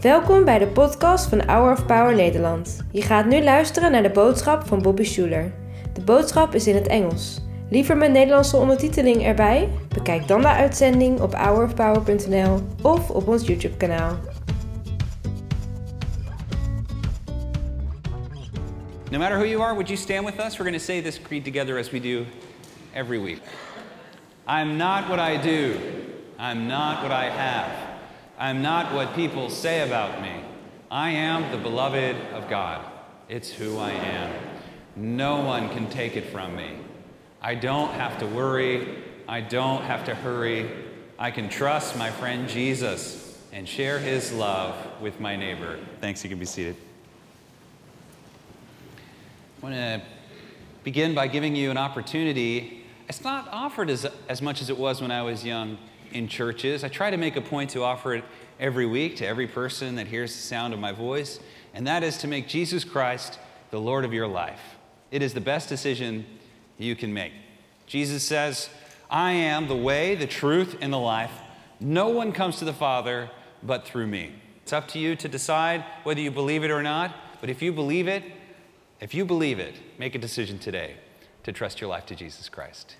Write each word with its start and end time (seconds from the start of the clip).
Welkom 0.00 0.44
bij 0.44 0.58
de 0.58 0.66
podcast 0.66 1.28
van 1.28 1.42
Hour 1.46 1.72
of 1.72 1.86
Power 1.86 2.14
Nederland. 2.14 2.84
Je 2.90 3.02
gaat 3.02 3.26
nu 3.26 3.42
luisteren 3.42 3.90
naar 3.90 4.02
de 4.02 4.10
boodschap 4.10 4.66
van 4.66 4.82
Bobby 4.82 5.04
Schuler. 5.04 5.52
De 5.92 6.00
boodschap 6.00 6.54
is 6.54 6.66
in 6.66 6.74
het 6.74 6.86
Engels. 6.86 7.40
Liever 7.70 7.96
met 7.96 8.10
Nederlandse 8.12 8.56
ondertiteling 8.56 9.22
erbij? 9.22 9.68
Bekijk 9.88 10.28
dan 10.28 10.40
de 10.40 10.48
uitzending 10.48 11.20
op 11.20 11.34
hourofpower.nl 11.34 12.60
of 12.82 13.10
op 13.10 13.28
ons 13.28 13.46
YouTube 13.46 13.76
kanaal. 13.76 14.18
No 19.10 19.18
matter 19.18 19.36
who 19.36 19.46
you 19.46 19.62
are, 19.62 19.72
would 19.72 19.88
you 19.88 19.98
stand 19.98 20.24
with 20.24 20.46
us? 20.46 20.56
We're 20.56 20.70
going 20.70 20.78
to 20.78 20.84
say 20.84 21.02
this 21.02 21.22
creed 21.22 21.44
together 21.44 21.78
as 21.78 21.90
we 21.90 22.00
do 22.00 22.24
every 22.94 23.20
week. 23.20 23.40
I'm 24.48 24.76
not 24.76 25.08
what 25.08 25.18
I 25.18 25.40
do. 25.42 25.74
I'm 26.38 26.66
not 26.66 27.02
what 27.02 27.10
I 27.10 27.30
have. 27.36 27.89
I'm 28.40 28.62
not 28.62 28.94
what 28.94 29.14
people 29.14 29.50
say 29.50 29.86
about 29.86 30.22
me. 30.22 30.32
I 30.90 31.10
am 31.10 31.52
the 31.52 31.58
beloved 31.58 32.16
of 32.32 32.48
God. 32.48 32.82
It's 33.28 33.52
who 33.52 33.76
I 33.76 33.90
am. 33.90 34.34
No 34.96 35.42
one 35.42 35.68
can 35.68 35.90
take 35.90 36.16
it 36.16 36.24
from 36.30 36.56
me. 36.56 36.70
I 37.42 37.54
don't 37.54 37.92
have 37.92 38.18
to 38.20 38.26
worry. 38.26 38.96
I 39.28 39.42
don't 39.42 39.82
have 39.82 40.06
to 40.06 40.14
hurry. 40.14 40.70
I 41.18 41.30
can 41.30 41.50
trust 41.50 41.98
my 41.98 42.10
friend 42.10 42.48
Jesus 42.48 43.38
and 43.52 43.68
share 43.68 43.98
his 43.98 44.32
love 44.32 44.74
with 45.02 45.20
my 45.20 45.36
neighbor. 45.36 45.78
Thanks, 46.00 46.24
you 46.24 46.30
can 46.30 46.38
be 46.38 46.46
seated. 46.46 46.76
I 49.58 49.62
want 49.62 49.74
to 49.74 50.00
begin 50.82 51.14
by 51.14 51.26
giving 51.26 51.54
you 51.54 51.70
an 51.70 51.76
opportunity. 51.76 52.86
It's 53.06 53.22
not 53.22 53.48
offered 53.52 53.90
as, 53.90 54.06
as 54.30 54.40
much 54.40 54.62
as 54.62 54.70
it 54.70 54.78
was 54.78 55.02
when 55.02 55.10
I 55.10 55.20
was 55.20 55.44
young 55.44 55.76
in 56.12 56.28
churches. 56.28 56.84
I 56.84 56.88
try 56.88 57.10
to 57.10 57.16
make 57.16 57.36
a 57.36 57.40
point 57.40 57.70
to 57.70 57.82
offer 57.82 58.14
it 58.14 58.24
every 58.58 58.86
week 58.86 59.16
to 59.16 59.26
every 59.26 59.46
person 59.46 59.96
that 59.96 60.06
hears 60.06 60.34
the 60.34 60.42
sound 60.42 60.74
of 60.74 60.80
my 60.80 60.92
voice, 60.92 61.40
and 61.74 61.86
that 61.86 62.02
is 62.02 62.18
to 62.18 62.28
make 62.28 62.46
Jesus 62.46 62.84
Christ 62.84 63.38
the 63.70 63.80
Lord 63.80 64.04
of 64.04 64.12
your 64.12 64.26
life. 64.26 64.60
It 65.10 65.22
is 65.22 65.34
the 65.34 65.40
best 65.40 65.68
decision 65.68 66.26
you 66.78 66.94
can 66.94 67.12
make. 67.12 67.32
Jesus 67.86 68.22
says, 68.22 68.68
I 69.10 69.32
am 69.32 69.66
the 69.66 69.76
way, 69.76 70.14
the 70.14 70.26
truth, 70.26 70.76
and 70.80 70.92
the 70.92 70.98
life. 70.98 71.32
No 71.80 72.08
one 72.08 72.32
comes 72.32 72.58
to 72.58 72.64
the 72.64 72.72
Father 72.72 73.30
but 73.62 73.84
through 73.84 74.06
me. 74.06 74.32
It's 74.62 74.72
up 74.72 74.86
to 74.88 74.98
you 74.98 75.16
to 75.16 75.28
decide 75.28 75.84
whether 76.04 76.20
you 76.20 76.30
believe 76.30 76.62
it 76.62 76.70
or 76.70 76.82
not, 76.82 77.14
but 77.40 77.50
if 77.50 77.62
you 77.62 77.72
believe 77.72 78.06
it, 78.06 78.22
if 79.00 79.14
you 79.14 79.24
believe 79.24 79.58
it, 79.58 79.74
make 79.98 80.14
a 80.14 80.18
decision 80.18 80.58
today 80.58 80.96
to 81.42 81.52
trust 81.52 81.80
your 81.80 81.88
life 81.88 82.06
to 82.06 82.14
Jesus 82.14 82.48
Christ. 82.48 82.96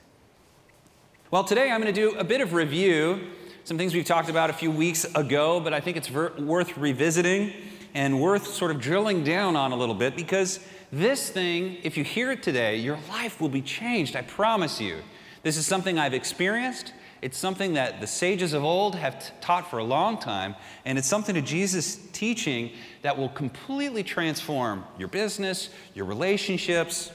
Well, 1.33 1.45
today 1.45 1.70
I'm 1.70 1.81
going 1.81 1.95
to 1.95 2.00
do 2.00 2.19
a 2.19 2.25
bit 2.25 2.41
of 2.41 2.55
review, 2.55 3.20
some 3.62 3.78
things 3.78 3.95
we've 3.95 4.05
talked 4.05 4.28
about 4.28 4.50
a 4.50 4.53
few 4.53 4.69
weeks 4.69 5.05
ago, 5.14 5.61
but 5.61 5.73
I 5.73 5.78
think 5.78 5.97
it's 5.97 6.09
ver- 6.09 6.33
worth 6.41 6.77
revisiting 6.77 7.53
and 7.95 8.20
worth 8.20 8.48
sort 8.48 8.73
of 8.73 8.81
drilling 8.81 9.23
down 9.23 9.55
on 9.55 9.70
a 9.70 9.77
little 9.77 9.95
bit 9.95 10.17
because 10.17 10.58
this 10.91 11.31
thing, 11.31 11.77
if 11.84 11.97
you 11.97 12.03
hear 12.03 12.33
it 12.33 12.42
today, 12.42 12.78
your 12.78 12.98
life 13.08 13.41
will 13.41 13.48
be 13.48 13.62
changed, 13.62 14.17
I 14.17 14.23
promise 14.23 14.81
you. 14.81 14.97
This 15.45 15.56
is 15.56 15.69
something 15.69 16.01
I've 16.01 16.14
experienced. 16.14 16.92
It's 17.23 17.39
something 17.39 17.75
that 17.75 18.01
the 18.01 18.08
sages 18.08 18.53
of 18.53 18.64
old 18.64 18.97
have 18.97 19.25
t- 19.25 19.33
taught 19.41 19.70
for 19.70 19.78
a 19.78 19.84
long 19.84 20.19
time, 20.19 20.56
and 20.84 20.98
it's 20.98 21.06
something 21.06 21.36
to 21.36 21.42
Jesus' 21.42 21.95
teaching 22.12 22.73
that 23.03 23.17
will 23.17 23.28
completely 23.28 24.03
transform 24.03 24.83
your 24.98 25.06
business, 25.06 25.70
your 25.95 26.06
relationships. 26.06 27.12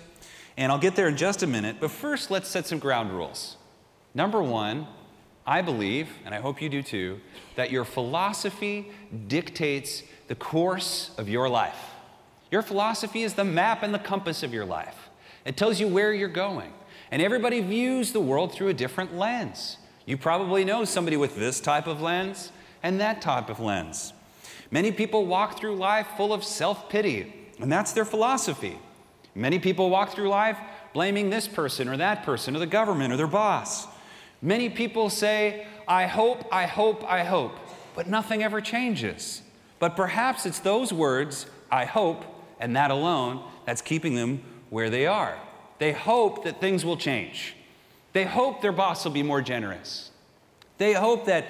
And 0.56 0.72
I'll 0.72 0.80
get 0.80 0.96
there 0.96 1.10
in 1.10 1.18
just 1.18 1.44
a 1.44 1.48
minute, 1.48 1.82
but 1.82 1.92
first, 1.92 2.32
let's 2.32 2.48
set 2.48 2.66
some 2.66 2.80
ground 2.80 3.12
rules. 3.12 3.58
Number 4.16 4.42
one, 4.42 4.88
I 5.46 5.62
believe, 5.62 6.10
and 6.26 6.34
I 6.34 6.40
hope 6.40 6.62
you 6.62 6.70
do 6.70 6.82
too, 6.82 7.20
that 7.56 7.70
your 7.70 7.86
philosophy 7.86 8.92
dictates 9.28 10.02
the 10.28 10.36
course 10.36 11.12
of 11.18 11.30
your 11.30 11.50
life. 11.50 11.92
Your 12.50 12.62
philosophy 12.62 13.24
is 13.24 13.34
the 13.34 13.44
map 13.44 13.84
and 13.84 13.94
the 13.94 14.00
compass 14.00 14.42
of 14.42 14.54
your 14.54 14.66
life. 14.66 15.10
It 15.44 15.58
tells 15.58 15.80
you 15.80 15.88
where 15.88 16.14
you're 16.14 16.30
going. 16.30 16.72
And 17.12 17.22
everybody 17.22 17.60
views 17.62 18.14
the 18.14 18.20
world 18.20 18.54
through 18.54 18.70
a 18.70 18.74
different 18.74 19.16
lens. 19.16 19.78
You 20.06 20.18
probably 20.18 20.64
know 20.64 20.86
somebody 20.86 21.18
with 21.18 21.36
this 21.36 21.60
type 21.60 21.86
of 21.86 22.02
lens 22.02 22.52
and 22.82 23.00
that 23.02 23.22
type 23.22 23.50
of 23.50 23.60
lens. 23.60 24.14
Many 24.72 24.92
people 24.92 25.26
walk 25.26 25.60
through 25.60 25.76
life 25.76 26.08
full 26.18 26.34
of 26.34 26.44
self 26.44 26.90
pity, 26.90 27.34
and 27.60 27.72
that's 27.72 27.92
their 27.92 28.06
philosophy. 28.06 28.80
Many 29.36 29.60
people 29.60 29.90
walk 29.90 30.12
through 30.12 30.30
life 30.30 30.58
blaming 30.94 31.30
this 31.30 31.48
person 31.48 31.90
or 31.90 31.98
that 31.98 32.24
person 32.24 32.56
or 32.56 32.60
the 32.60 32.66
government 32.66 33.14
or 33.14 33.18
their 33.18 33.28
boss. 33.28 33.88
Many 34.46 34.70
people 34.70 35.10
say, 35.10 35.66
I 35.88 36.06
hope, 36.06 36.46
I 36.52 36.68
hope, 36.68 37.04
I 37.04 37.24
hope, 37.24 37.54
but 37.96 38.06
nothing 38.06 38.44
ever 38.44 38.62
changes. 38.62 39.42
But 39.80 39.96
perhaps 39.96 40.46
it's 40.46 40.60
those 40.60 40.94
words, 40.94 41.48
I 41.72 41.86
hope, 41.86 42.24
and 42.60 42.76
that 42.76 42.92
alone, 42.92 43.44
that's 43.66 43.82
keeping 43.82 44.14
them 44.14 44.44
where 44.70 44.92
they 44.92 45.08
are. 45.08 45.36
They 45.80 45.94
hope 45.94 46.44
that 46.44 46.62
things 46.62 46.86
will 46.86 46.96
change. 46.96 47.56
They 48.14 48.24
hope 48.24 48.62
their 48.62 48.72
boss 48.72 49.04
will 49.04 49.14
be 49.14 49.24
more 49.24 49.42
generous. 49.42 50.12
They 50.78 50.94
hope 50.94 51.26
that, 51.26 51.46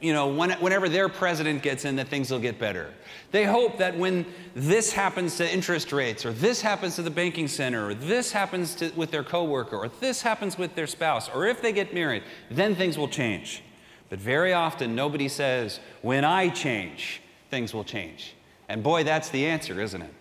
you 0.00 0.12
know, 0.12 0.28
when, 0.28 0.50
whenever 0.52 0.88
their 0.88 1.08
president 1.08 1.62
gets 1.62 1.84
in, 1.84 1.96
that 1.96 2.08
things 2.08 2.30
will 2.30 2.38
get 2.38 2.58
better. 2.58 2.92
They 3.30 3.44
hope 3.44 3.78
that 3.78 3.96
when 3.96 4.26
this 4.54 4.92
happens 4.92 5.36
to 5.38 5.52
interest 5.52 5.92
rates, 5.92 6.26
or 6.26 6.32
this 6.32 6.60
happens 6.60 6.96
to 6.96 7.02
the 7.02 7.10
banking 7.10 7.48
center, 7.48 7.88
or 7.88 7.94
this 7.94 8.32
happens 8.32 8.74
to, 8.76 8.90
with 8.96 9.10
their 9.10 9.24
coworker, 9.24 9.76
or 9.76 9.88
this 9.88 10.22
happens 10.22 10.58
with 10.58 10.74
their 10.74 10.86
spouse, 10.86 11.28
or 11.28 11.46
if 11.46 11.62
they 11.62 11.72
get 11.72 11.94
married, 11.94 12.22
then 12.50 12.74
things 12.74 12.98
will 12.98 13.08
change. 13.08 13.62
But 14.10 14.18
very 14.18 14.52
often, 14.52 14.94
nobody 14.94 15.28
says, 15.28 15.80
when 16.02 16.24
I 16.24 16.48
change, 16.48 17.20
things 17.50 17.74
will 17.74 17.84
change. 17.84 18.34
And 18.68 18.82
boy, 18.82 19.04
that's 19.04 19.30
the 19.30 19.46
answer, 19.46 19.80
isn't 19.80 20.02
it? 20.02 20.12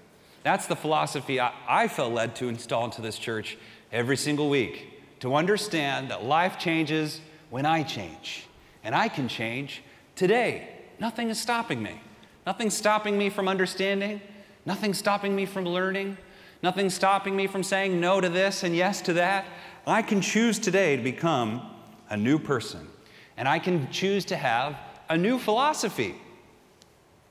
That's 0.44 0.68
the 0.68 0.76
philosophy 0.76 1.40
I, 1.40 1.52
I 1.68 1.88
felt 1.88 2.14
led 2.14 2.36
to 2.38 2.48
install 2.48 2.86
into 2.86 3.02
this 3.02 3.20
church 3.20 3.58
every 3.92 4.18
single 4.18 4.50
week 4.50 5.20
to 5.20 5.36
understand 5.36 6.10
that 6.10 6.24
life 6.24 6.58
changes 6.58 7.20
when 7.50 7.66
I 7.66 7.84
change. 7.84 8.47
And 8.88 8.96
I 8.96 9.10
can 9.10 9.28
change 9.28 9.84
today. 10.16 10.70
Nothing 10.98 11.30
is 11.30 11.38
stopping 11.38 11.84
me. 11.84 12.00
Nothing's 12.46 12.74
stopping 12.74 13.18
me 13.18 13.30
from 13.30 13.50
understanding. 13.50 14.22
Nothing's 14.66 14.98
stopping 14.98 15.36
me 15.36 15.46
from 15.46 15.66
learning. 15.66 16.18
Nothing's 16.64 16.94
stopping 16.94 17.36
me 17.36 17.48
from 17.48 17.64
saying 17.64 18.00
no 18.00 18.22
to 18.22 18.30
this 18.30 18.64
and 18.64 18.74
yes 18.74 19.02
to 19.02 19.14
that. 19.14 19.44
I 19.86 20.02
can 20.02 20.22
choose 20.22 20.58
today 20.58 20.96
to 20.96 21.04
become 21.04 21.70
a 22.10 22.16
new 22.16 22.40
person. 22.40 22.88
And 23.36 23.46
I 23.46 23.60
can 23.60 23.92
choose 23.92 24.24
to 24.24 24.38
have 24.38 24.78
a 25.10 25.18
new 25.18 25.38
philosophy. 25.38 26.16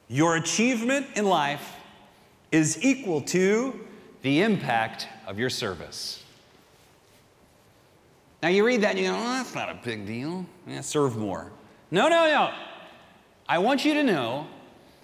Your 0.08 0.36
achievement 0.36 1.06
in 1.14 1.24
life 1.24 1.76
is 2.52 2.84
equal 2.84 3.22
to 3.22 3.80
the 4.20 4.42
impact 4.42 5.08
of 5.26 5.38
your 5.38 5.48
service. 5.48 6.22
Now 8.46 8.52
you 8.52 8.64
read 8.64 8.82
that 8.82 8.90
and 8.90 9.00
you 9.00 9.06
go, 9.06 9.16
oh, 9.16 9.22
that's 9.22 9.56
not 9.56 9.70
a 9.70 9.74
big 9.74 10.06
deal. 10.06 10.46
Yeah, 10.68 10.80
serve 10.80 11.16
more. 11.16 11.50
No, 11.90 12.06
no, 12.06 12.28
no. 12.28 12.52
I 13.48 13.58
want 13.58 13.84
you 13.84 13.92
to 13.94 14.04
know 14.04 14.46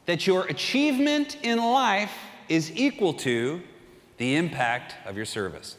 that 0.06 0.28
your 0.28 0.46
achievement 0.46 1.38
in 1.42 1.58
life 1.58 2.12
is 2.48 2.70
equal 2.76 3.12
to 3.14 3.60
the 4.18 4.36
impact 4.36 4.94
of 5.08 5.16
your 5.16 5.24
service. 5.24 5.76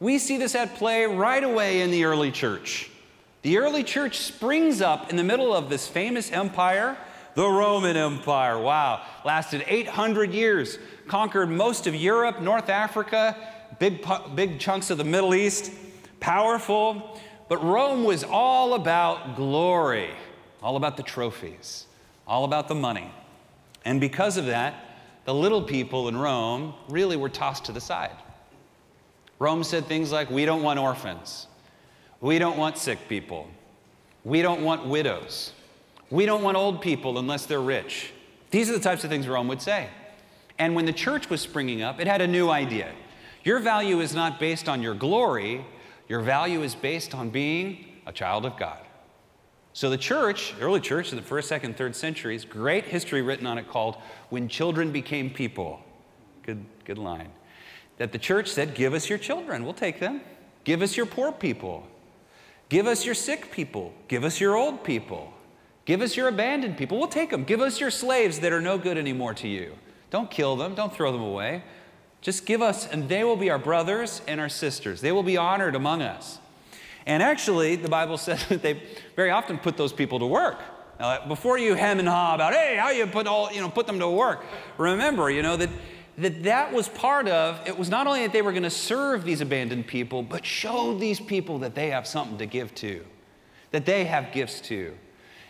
We 0.00 0.18
see 0.18 0.38
this 0.38 0.54
at 0.54 0.76
play 0.76 1.04
right 1.04 1.44
away 1.44 1.82
in 1.82 1.90
the 1.90 2.06
early 2.06 2.32
church. 2.32 2.90
The 3.42 3.58
early 3.58 3.84
church 3.84 4.20
springs 4.20 4.80
up 4.80 5.10
in 5.10 5.16
the 5.16 5.24
middle 5.24 5.54
of 5.54 5.68
this 5.68 5.86
famous 5.86 6.32
empire, 6.32 6.96
the 7.34 7.46
Roman 7.46 7.98
Empire. 7.98 8.58
Wow, 8.58 9.02
lasted 9.22 9.66
800 9.66 10.32
years, 10.32 10.78
conquered 11.08 11.50
most 11.50 11.86
of 11.86 11.94
Europe, 11.94 12.40
North 12.40 12.70
Africa, 12.70 13.36
big, 13.78 14.02
big 14.34 14.58
chunks 14.58 14.88
of 14.88 14.96
the 14.96 15.04
Middle 15.04 15.34
East 15.34 15.70
powerful, 16.20 17.20
but 17.48 17.62
Rome 17.62 18.04
was 18.04 18.24
all 18.24 18.74
about 18.74 19.36
glory, 19.36 20.10
all 20.62 20.76
about 20.76 20.96
the 20.96 21.02
trophies, 21.02 21.86
all 22.26 22.44
about 22.44 22.68
the 22.68 22.74
money. 22.74 23.10
And 23.84 24.00
because 24.00 24.36
of 24.36 24.46
that, 24.46 24.74
the 25.24 25.34
little 25.34 25.62
people 25.62 26.08
in 26.08 26.16
Rome 26.16 26.74
really 26.88 27.16
were 27.16 27.28
tossed 27.28 27.64
to 27.66 27.72
the 27.72 27.80
side. 27.80 28.16
Rome 29.38 29.64
said 29.64 29.86
things 29.86 30.12
like, 30.12 30.30
We 30.30 30.44
don't 30.44 30.62
want 30.62 30.78
orphans. 30.78 31.46
We 32.20 32.38
don't 32.38 32.56
want 32.56 32.78
sick 32.78 32.98
people. 33.08 33.48
We 34.24 34.42
don't 34.42 34.62
want 34.62 34.86
widows. 34.86 35.52
We 36.10 36.26
don't 36.26 36.42
want 36.42 36.56
old 36.56 36.80
people 36.80 37.18
unless 37.18 37.46
they're 37.46 37.60
rich. 37.60 38.12
These 38.50 38.70
are 38.70 38.72
the 38.72 38.80
types 38.80 39.04
of 39.04 39.10
things 39.10 39.28
Rome 39.28 39.48
would 39.48 39.60
say. 39.60 39.88
And 40.58 40.74
when 40.74 40.86
the 40.86 40.92
church 40.92 41.28
was 41.28 41.40
springing 41.40 41.82
up, 41.82 42.00
it 42.00 42.06
had 42.06 42.20
a 42.20 42.26
new 42.26 42.48
idea. 42.48 42.92
Your 43.44 43.58
value 43.58 44.00
is 44.00 44.14
not 44.14 44.40
based 44.40 44.68
on 44.68 44.82
your 44.82 44.94
glory, 44.94 45.64
your 46.08 46.20
value 46.20 46.62
is 46.62 46.74
based 46.74 47.14
on 47.14 47.30
being 47.30 47.84
a 48.06 48.12
child 48.12 48.46
of 48.46 48.56
God. 48.56 48.80
So 49.72 49.90
the 49.90 49.98
church, 49.98 50.54
early 50.60 50.80
church 50.80 51.10
in 51.10 51.16
the 51.16 51.22
first, 51.22 51.48
second, 51.48 51.76
third 51.76 51.94
centuries, 51.94 52.44
great 52.44 52.84
history 52.84 53.20
written 53.20 53.46
on 53.46 53.58
it 53.58 53.68
called 53.68 53.96
When 54.30 54.48
Children 54.48 54.90
Became 54.90 55.28
People. 55.28 55.80
Good, 56.44 56.64
good 56.84 56.96
line. 56.96 57.30
That 57.98 58.12
the 58.12 58.18
church 58.18 58.48
said, 58.48 58.74
Give 58.74 58.94
us 58.94 59.10
your 59.10 59.18
children, 59.18 59.64
we'll 59.64 59.74
take 59.74 60.00
them. 60.00 60.22
Give 60.64 60.80
us 60.80 60.96
your 60.96 61.06
poor 61.06 61.30
people. 61.30 61.86
Give 62.68 62.86
us 62.86 63.04
your 63.04 63.14
sick 63.14 63.52
people. 63.52 63.92
Give 64.08 64.24
us 64.24 64.40
your 64.40 64.56
old 64.56 64.82
people. 64.82 65.32
Give 65.84 66.00
us 66.00 66.16
your 66.16 66.28
abandoned 66.28 66.76
people. 66.76 66.98
We'll 66.98 67.06
take 67.08 67.30
them. 67.30 67.44
Give 67.44 67.60
us 67.60 67.78
your 67.78 67.90
slaves 67.90 68.40
that 68.40 68.52
are 68.52 68.60
no 68.60 68.76
good 68.76 68.98
anymore 68.98 69.34
to 69.34 69.48
you. 69.48 69.74
Don't 70.10 70.30
kill 70.30 70.56
them, 70.56 70.74
don't 70.74 70.92
throw 70.92 71.12
them 71.12 71.22
away. 71.22 71.62
Just 72.26 72.44
give 72.44 72.60
us, 72.60 72.88
and 72.88 73.08
they 73.08 73.22
will 73.22 73.36
be 73.36 73.50
our 73.50 73.58
brothers 73.58 74.20
and 74.26 74.40
our 74.40 74.48
sisters. 74.48 75.00
They 75.00 75.12
will 75.12 75.22
be 75.22 75.36
honored 75.36 75.76
among 75.76 76.02
us. 76.02 76.40
And 77.06 77.22
actually, 77.22 77.76
the 77.76 77.88
Bible 77.88 78.18
says 78.18 78.44
that 78.48 78.62
they 78.62 78.82
very 79.14 79.30
often 79.30 79.58
put 79.58 79.76
those 79.76 79.92
people 79.92 80.18
to 80.18 80.26
work. 80.26 80.58
Now, 80.98 81.24
before 81.28 81.56
you 81.56 81.74
hem 81.74 82.00
and 82.00 82.08
haw 82.08 82.34
about, 82.34 82.52
hey, 82.52 82.78
how 82.80 82.90
you 82.90 83.06
put 83.06 83.28
all, 83.28 83.52
you 83.52 83.60
know, 83.60 83.68
put 83.68 83.86
them 83.86 84.00
to 84.00 84.10
work, 84.10 84.44
remember, 84.76 85.30
you 85.30 85.40
know, 85.40 85.56
that 85.56 85.70
that 86.18 86.42
that 86.42 86.72
was 86.72 86.88
part 86.88 87.28
of 87.28 87.60
it 87.64 87.78
was 87.78 87.90
not 87.90 88.08
only 88.08 88.22
that 88.22 88.32
they 88.32 88.42
were 88.42 88.50
going 88.50 88.64
to 88.64 88.70
serve 88.70 89.22
these 89.22 89.42
abandoned 89.42 89.86
people 89.86 90.22
but 90.22 90.46
show 90.46 90.96
these 90.96 91.20
people 91.20 91.58
that 91.58 91.74
they 91.74 91.90
have 91.90 92.06
something 92.06 92.38
to 92.38 92.46
give 92.46 92.74
to 92.74 93.04
that 93.70 93.84
they 93.84 94.06
have 94.06 94.32
gifts 94.32 94.62
to 94.62 94.96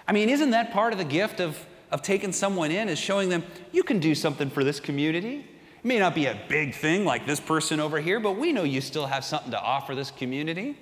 i 0.08 0.12
mean 0.12 0.28
isn't 0.28 0.50
that 0.50 0.72
part 0.72 0.92
of 0.92 0.98
the 0.98 1.04
gift 1.04 1.38
of, 1.38 1.64
of 1.92 2.02
taking 2.02 2.32
someone 2.32 2.72
in 2.72 2.88
is 2.88 2.98
showing 2.98 3.28
them 3.28 3.44
you 3.70 3.84
can 3.84 4.00
do 4.00 4.12
something 4.12 4.50
for 4.50 4.64
this 4.64 4.80
community 4.80 5.36
it 5.36 5.55
may 5.86 5.98
not 5.98 6.14
be 6.14 6.26
a 6.26 6.38
big 6.48 6.74
thing 6.74 7.04
like 7.04 7.26
this 7.26 7.40
person 7.40 7.80
over 7.80 8.00
here 8.00 8.20
but 8.20 8.32
we 8.32 8.52
know 8.52 8.62
you 8.62 8.80
still 8.80 9.06
have 9.06 9.24
something 9.24 9.50
to 9.50 9.60
offer 9.60 9.94
this 9.94 10.10
community 10.10 10.76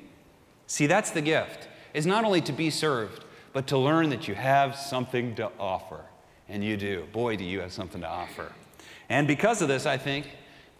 see 0.66 0.86
that's 0.86 1.10
the 1.10 1.22
gift 1.22 1.68
is 1.92 2.06
not 2.06 2.24
only 2.24 2.40
to 2.40 2.52
be 2.52 2.70
served 2.70 3.24
but 3.52 3.66
to 3.66 3.78
learn 3.78 4.10
that 4.10 4.26
you 4.26 4.34
have 4.34 4.74
something 4.76 5.34
to 5.34 5.50
offer 5.58 6.00
and 6.48 6.64
you 6.64 6.76
do 6.76 7.06
boy 7.12 7.36
do 7.36 7.44
you 7.44 7.60
have 7.60 7.72
something 7.72 8.00
to 8.00 8.08
offer 8.08 8.50
and 9.08 9.28
because 9.28 9.62
of 9.62 9.68
this, 9.68 9.86
I 9.86 9.96
think 9.96 10.30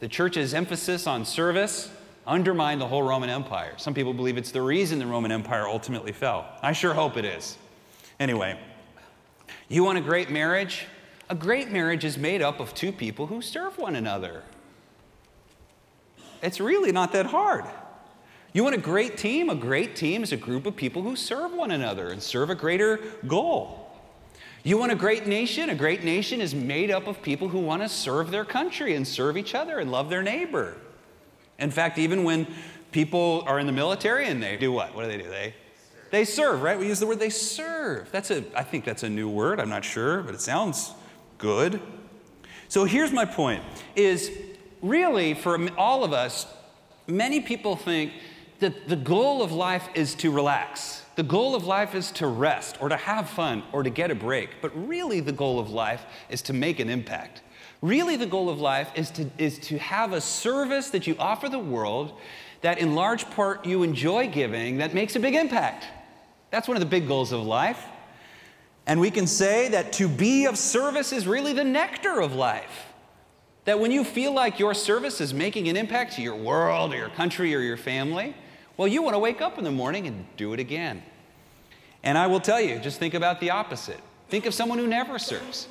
the 0.00 0.08
church's 0.08 0.54
emphasis 0.54 1.06
on 1.06 1.24
service 1.24 1.90
undermined 2.26 2.80
the 2.80 2.86
whole 2.86 3.02
Roman 3.02 3.28
Empire. 3.28 3.74
Some 3.76 3.94
people 3.94 4.14
believe 4.14 4.38
it's 4.38 4.50
the 4.50 4.62
reason 4.62 4.98
the 4.98 5.06
Roman 5.06 5.30
Empire 5.30 5.68
ultimately 5.68 6.12
fell. 6.12 6.46
I 6.62 6.72
sure 6.72 6.94
hope 6.94 7.16
it 7.16 7.24
is. 7.24 7.58
Anyway, 8.18 8.58
you 9.68 9.84
want 9.84 9.98
a 9.98 10.00
great 10.00 10.30
marriage? 10.30 10.86
A 11.28 11.34
great 11.34 11.70
marriage 11.70 12.04
is 12.04 12.18
made 12.18 12.42
up 12.42 12.60
of 12.60 12.74
two 12.74 12.92
people 12.92 13.26
who 13.26 13.40
serve 13.40 13.78
one 13.78 13.96
another. 13.96 14.42
It's 16.42 16.60
really 16.60 16.92
not 16.92 17.12
that 17.12 17.26
hard. 17.26 17.64
You 18.52 18.62
want 18.62 18.74
a 18.74 18.80
great 18.80 19.16
team? 19.16 19.48
A 19.48 19.54
great 19.54 19.96
team 19.96 20.22
is 20.22 20.32
a 20.32 20.36
group 20.36 20.66
of 20.66 20.76
people 20.76 21.02
who 21.02 21.16
serve 21.16 21.52
one 21.52 21.70
another 21.70 22.08
and 22.10 22.22
serve 22.22 22.50
a 22.50 22.54
greater 22.54 23.00
goal. 23.26 23.80
You 24.62 24.78
want 24.78 24.92
a 24.92 24.96
great 24.96 25.26
nation? 25.26 25.70
A 25.70 25.74
great 25.74 26.04
nation 26.04 26.40
is 26.40 26.54
made 26.54 26.90
up 26.90 27.06
of 27.06 27.20
people 27.20 27.48
who 27.48 27.58
want 27.58 27.82
to 27.82 27.88
serve 27.88 28.30
their 28.30 28.44
country 28.44 28.94
and 28.94 29.06
serve 29.06 29.36
each 29.36 29.54
other 29.54 29.78
and 29.78 29.90
love 29.90 30.10
their 30.10 30.22
neighbor. 30.22 30.76
In 31.58 31.70
fact, 31.70 31.98
even 31.98 32.24
when 32.24 32.46
people 32.92 33.42
are 33.46 33.58
in 33.58 33.66
the 33.66 33.72
military 33.72 34.26
and 34.26 34.42
they 34.42 34.56
do 34.56 34.72
what? 34.72 34.94
What 34.94 35.02
do 35.02 35.08
they 35.08 35.18
do? 35.18 35.28
They 35.28 35.54
they 36.10 36.24
serve, 36.24 36.62
right? 36.62 36.78
We 36.78 36.86
use 36.86 37.00
the 37.00 37.08
word 37.08 37.18
they 37.18 37.30
serve. 37.30 38.10
That's 38.12 38.30
a 38.30 38.44
I 38.54 38.62
think 38.62 38.84
that's 38.84 39.02
a 39.02 39.08
new 39.08 39.28
word. 39.28 39.58
I'm 39.58 39.68
not 39.68 39.84
sure, 39.84 40.22
but 40.22 40.34
it 40.34 40.40
sounds 40.40 40.92
good. 41.38 41.80
So 42.68 42.84
here's 42.84 43.12
my 43.12 43.24
point 43.24 43.62
is 43.94 44.30
really 44.82 45.34
for 45.34 45.58
all 45.78 46.04
of 46.04 46.12
us 46.12 46.46
many 47.06 47.40
people 47.40 47.76
think 47.76 48.12
that 48.60 48.88
the 48.88 48.96
goal 48.96 49.42
of 49.42 49.52
life 49.52 49.88
is 49.94 50.14
to 50.16 50.30
relax 50.30 51.04
the 51.16 51.22
goal 51.22 51.54
of 51.54 51.64
life 51.64 51.94
is 51.94 52.10
to 52.12 52.26
rest 52.26 52.76
or 52.80 52.88
to 52.88 52.96
have 52.96 53.30
fun 53.30 53.62
or 53.72 53.82
to 53.82 53.90
get 53.90 54.10
a 54.10 54.14
break. 54.14 54.60
But 54.60 54.72
really, 54.88 55.20
the 55.20 55.32
goal 55.32 55.60
of 55.60 55.70
life 55.70 56.04
is 56.28 56.42
to 56.42 56.52
make 56.52 56.80
an 56.80 56.90
impact. 56.90 57.42
Really, 57.82 58.16
the 58.16 58.26
goal 58.26 58.48
of 58.48 58.60
life 58.60 58.90
is 58.96 59.10
to, 59.12 59.30
is 59.38 59.58
to 59.60 59.78
have 59.78 60.12
a 60.12 60.20
service 60.20 60.90
that 60.90 61.06
you 61.06 61.14
offer 61.18 61.48
the 61.48 61.58
world 61.58 62.18
that, 62.62 62.78
in 62.78 62.94
large 62.94 63.30
part, 63.30 63.64
you 63.64 63.82
enjoy 63.82 64.28
giving 64.28 64.78
that 64.78 64.94
makes 64.94 65.14
a 65.14 65.20
big 65.20 65.34
impact. 65.34 65.84
That's 66.50 66.66
one 66.66 66.76
of 66.76 66.80
the 66.80 66.88
big 66.88 67.06
goals 67.06 67.30
of 67.30 67.42
life. 67.42 67.84
And 68.86 69.00
we 69.00 69.10
can 69.10 69.26
say 69.26 69.68
that 69.68 69.92
to 69.94 70.08
be 70.08 70.44
of 70.46 70.58
service 70.58 71.12
is 71.12 71.26
really 71.26 71.52
the 71.52 71.64
nectar 71.64 72.20
of 72.20 72.34
life. 72.34 72.92
That 73.64 73.80
when 73.80 73.90
you 73.90 74.04
feel 74.04 74.34
like 74.34 74.58
your 74.58 74.74
service 74.74 75.22
is 75.22 75.32
making 75.32 75.68
an 75.68 75.76
impact 75.76 76.14
to 76.14 76.22
your 76.22 76.36
world 76.36 76.92
or 76.92 76.96
your 76.96 77.08
country 77.08 77.54
or 77.54 77.60
your 77.60 77.78
family, 77.78 78.36
well, 78.76 78.86
you 78.86 79.02
want 79.02 79.14
to 79.14 79.18
wake 79.18 79.40
up 79.40 79.56
in 79.56 79.64
the 79.64 79.70
morning 79.70 80.06
and 80.06 80.26
do 80.36 80.52
it 80.52 80.60
again. 80.60 81.02
And 82.02 82.18
I 82.18 82.26
will 82.26 82.40
tell 82.40 82.60
you, 82.60 82.78
just 82.78 82.98
think 82.98 83.14
about 83.14 83.40
the 83.40 83.50
opposite. 83.50 84.00
Think 84.28 84.44
of 84.44 84.52
someone 84.52 84.78
who 84.78 84.86
never 84.86 85.18
serves. 85.18 85.68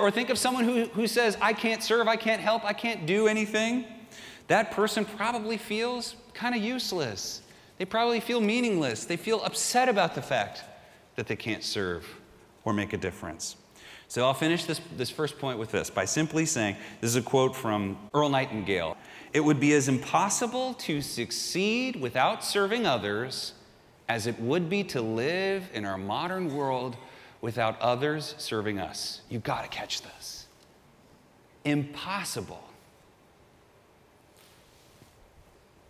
Or 0.00 0.10
think 0.10 0.30
of 0.30 0.38
someone 0.38 0.64
who, 0.64 0.86
who 0.86 1.06
says, 1.06 1.36
I 1.42 1.52
can't 1.52 1.82
serve, 1.82 2.08
I 2.08 2.16
can't 2.16 2.40
help, 2.40 2.64
I 2.64 2.72
can't 2.72 3.04
do 3.04 3.28
anything. 3.28 3.84
That 4.46 4.70
person 4.70 5.04
probably 5.04 5.58
feels 5.58 6.16
kind 6.32 6.54
of 6.54 6.62
useless. 6.62 7.42
They 7.76 7.84
probably 7.84 8.20
feel 8.20 8.40
meaningless. 8.40 9.04
They 9.04 9.18
feel 9.18 9.42
upset 9.42 9.90
about 9.90 10.14
the 10.14 10.22
fact 10.22 10.62
that 11.16 11.26
they 11.26 11.36
can't 11.36 11.62
serve 11.62 12.06
or 12.64 12.72
make 12.72 12.92
a 12.92 12.96
difference. 12.96 13.56
So 14.08 14.24
I'll 14.24 14.34
finish 14.34 14.64
this, 14.64 14.80
this 14.96 15.10
first 15.10 15.38
point 15.38 15.58
with 15.58 15.70
this 15.70 15.90
by 15.90 16.04
simply 16.04 16.46
saying 16.46 16.76
this 17.00 17.10
is 17.10 17.16
a 17.16 17.22
quote 17.22 17.56
from 17.56 17.98
Earl 18.12 18.28
Nightingale. 18.28 18.96
It 19.32 19.40
would 19.40 19.58
be 19.58 19.72
as 19.72 19.88
impossible 19.88 20.74
to 20.74 21.00
succeed 21.00 21.96
without 21.96 22.44
serving 22.44 22.86
others 22.86 23.54
as 24.08 24.26
it 24.26 24.38
would 24.38 24.68
be 24.68 24.84
to 24.84 25.00
live 25.00 25.68
in 25.72 25.84
our 25.84 25.98
modern 25.98 26.54
world 26.54 26.96
without 27.40 27.80
others 27.80 28.34
serving 28.38 28.78
us. 28.78 29.20
You've 29.28 29.42
got 29.42 29.62
to 29.62 29.68
catch 29.68 30.02
this. 30.02 30.46
Impossible. 31.64 32.62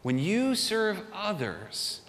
When 0.02 0.18
you 0.18 0.54
serve 0.54 1.02
others, 1.12 2.00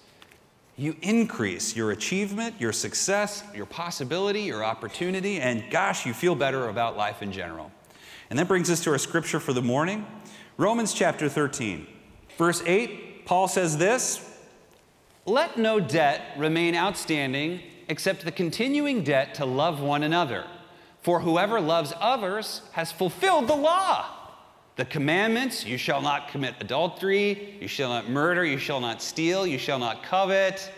you 0.77 0.95
increase 1.01 1.75
your 1.75 1.92
achievement, 1.92 2.56
your 2.60 2.74
success, 2.74 3.44
your 3.54 3.66
possibility, 3.66 4.42
your 4.42 4.63
opportunity, 4.63 5.39
and 5.39 5.63
gosh, 5.69 6.06
you 6.06 6.13
feel 6.13 6.36
better 6.36 6.68
about 6.68 6.98
life 6.98 7.22
in 7.22 7.31
general. 7.31 7.72
And 8.30 8.38
that 8.39 8.48
brings 8.48 8.69
us 8.69 8.83
to 8.83 8.92
our 8.92 8.98
scripture 8.98 9.39
for 9.39 9.54
the 9.54 9.62
morning. 9.62 10.06
Romans 10.57 10.94
chapter 10.94 11.30
13, 11.30 11.88
verse 12.38 12.62
8, 12.66 13.25
Paul 13.25 13.48
says 13.48 13.77
this 13.77 14.38
Let 15.25 15.57
no 15.57 15.80
debt 15.80 16.22
remain 16.38 16.75
outstanding 16.75 17.62
except 17.88 18.25
the 18.25 18.31
continuing 18.31 19.04
debt 19.04 19.36
to 19.36 19.45
love 19.45 19.80
one 19.80 20.04
another. 20.04 20.45
For 21.04 21.19
whoever 21.19 21.62
loves 21.62 21.94
others 22.00 22.62
has 22.71 22.92
fulfilled 22.92 23.48
the 23.48 23.56
law. 23.56 24.14
The 24.75 24.86
commandments 24.86 25.66
you 25.66 25.77
shall 25.77 26.01
not 26.01 26.27
commit 26.27 26.56
adultery, 26.60 27.57
you 27.62 27.68
shall 27.68 27.89
not 27.89 28.10
murder, 28.10 28.44
you 28.44 28.57
shall 28.57 28.81
not 28.81 29.01
steal, 29.01 29.48
you 29.48 29.57
shall 29.57 29.80
not 29.80 30.04
covet, 30.04 30.69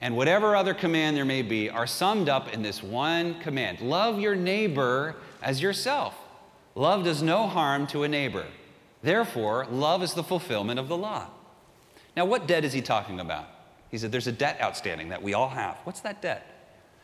and 0.00 0.16
whatever 0.16 0.56
other 0.56 0.74
command 0.74 1.16
there 1.16 1.24
may 1.24 1.42
be 1.42 1.70
are 1.70 1.86
summed 1.86 2.28
up 2.28 2.52
in 2.52 2.62
this 2.62 2.82
one 2.82 3.38
command 3.40 3.80
love 3.80 4.18
your 4.18 4.34
neighbor 4.34 5.16
as 5.42 5.62
yourself. 5.62 6.14
Love 6.74 7.04
does 7.04 7.22
no 7.22 7.46
harm 7.46 7.86
to 7.86 8.02
a 8.02 8.08
neighbor. 8.08 8.46
Therefore, 9.02 9.66
love 9.70 10.02
is 10.02 10.14
the 10.14 10.22
fulfillment 10.22 10.80
of 10.80 10.88
the 10.88 10.96
law. 10.96 11.26
Now, 12.16 12.24
what 12.24 12.46
debt 12.46 12.64
is 12.64 12.72
he 12.72 12.80
talking 12.80 13.20
about? 13.20 13.46
He 13.90 13.98
said 13.98 14.10
there's 14.10 14.26
a 14.26 14.32
debt 14.32 14.58
outstanding 14.60 15.10
that 15.10 15.22
we 15.22 15.34
all 15.34 15.50
have. 15.50 15.76
What's 15.84 16.00
that 16.00 16.22
debt? 16.22 16.46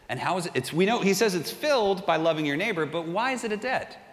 And 0.08 0.18
how 0.18 0.38
is 0.38 0.46
it? 0.46 0.52
It's, 0.54 0.72
we 0.72 0.86
know 0.86 1.00
he 1.00 1.12
says 1.12 1.34
it's 1.34 1.50
filled 1.50 2.06
by 2.06 2.16
loving 2.16 2.46
your 2.46 2.56
neighbor, 2.56 2.86
but 2.86 3.06
why 3.06 3.32
is 3.32 3.44
it 3.44 3.52
a 3.52 3.56
debt? 3.58 4.07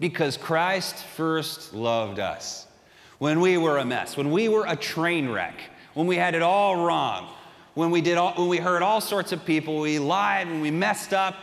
Because 0.00 0.36
Christ 0.36 0.96
first 0.96 1.72
loved 1.72 2.18
us. 2.18 2.66
When 3.18 3.40
we 3.40 3.56
were 3.56 3.78
a 3.78 3.84
mess, 3.84 4.16
when 4.16 4.30
we 4.30 4.48
were 4.48 4.66
a 4.66 4.76
train 4.76 5.28
wreck, 5.28 5.54
when 5.94 6.06
we 6.06 6.16
had 6.16 6.34
it 6.34 6.42
all 6.42 6.84
wrong, 6.84 7.32
when 7.74 7.90
we, 7.90 8.00
did 8.00 8.18
all, 8.18 8.34
when 8.34 8.48
we 8.48 8.58
hurt 8.58 8.82
all 8.82 9.00
sorts 9.00 9.32
of 9.32 9.44
people, 9.44 9.80
we 9.80 9.98
lied, 9.98 10.48
when 10.48 10.60
we 10.60 10.70
messed 10.70 11.12
up, 11.12 11.36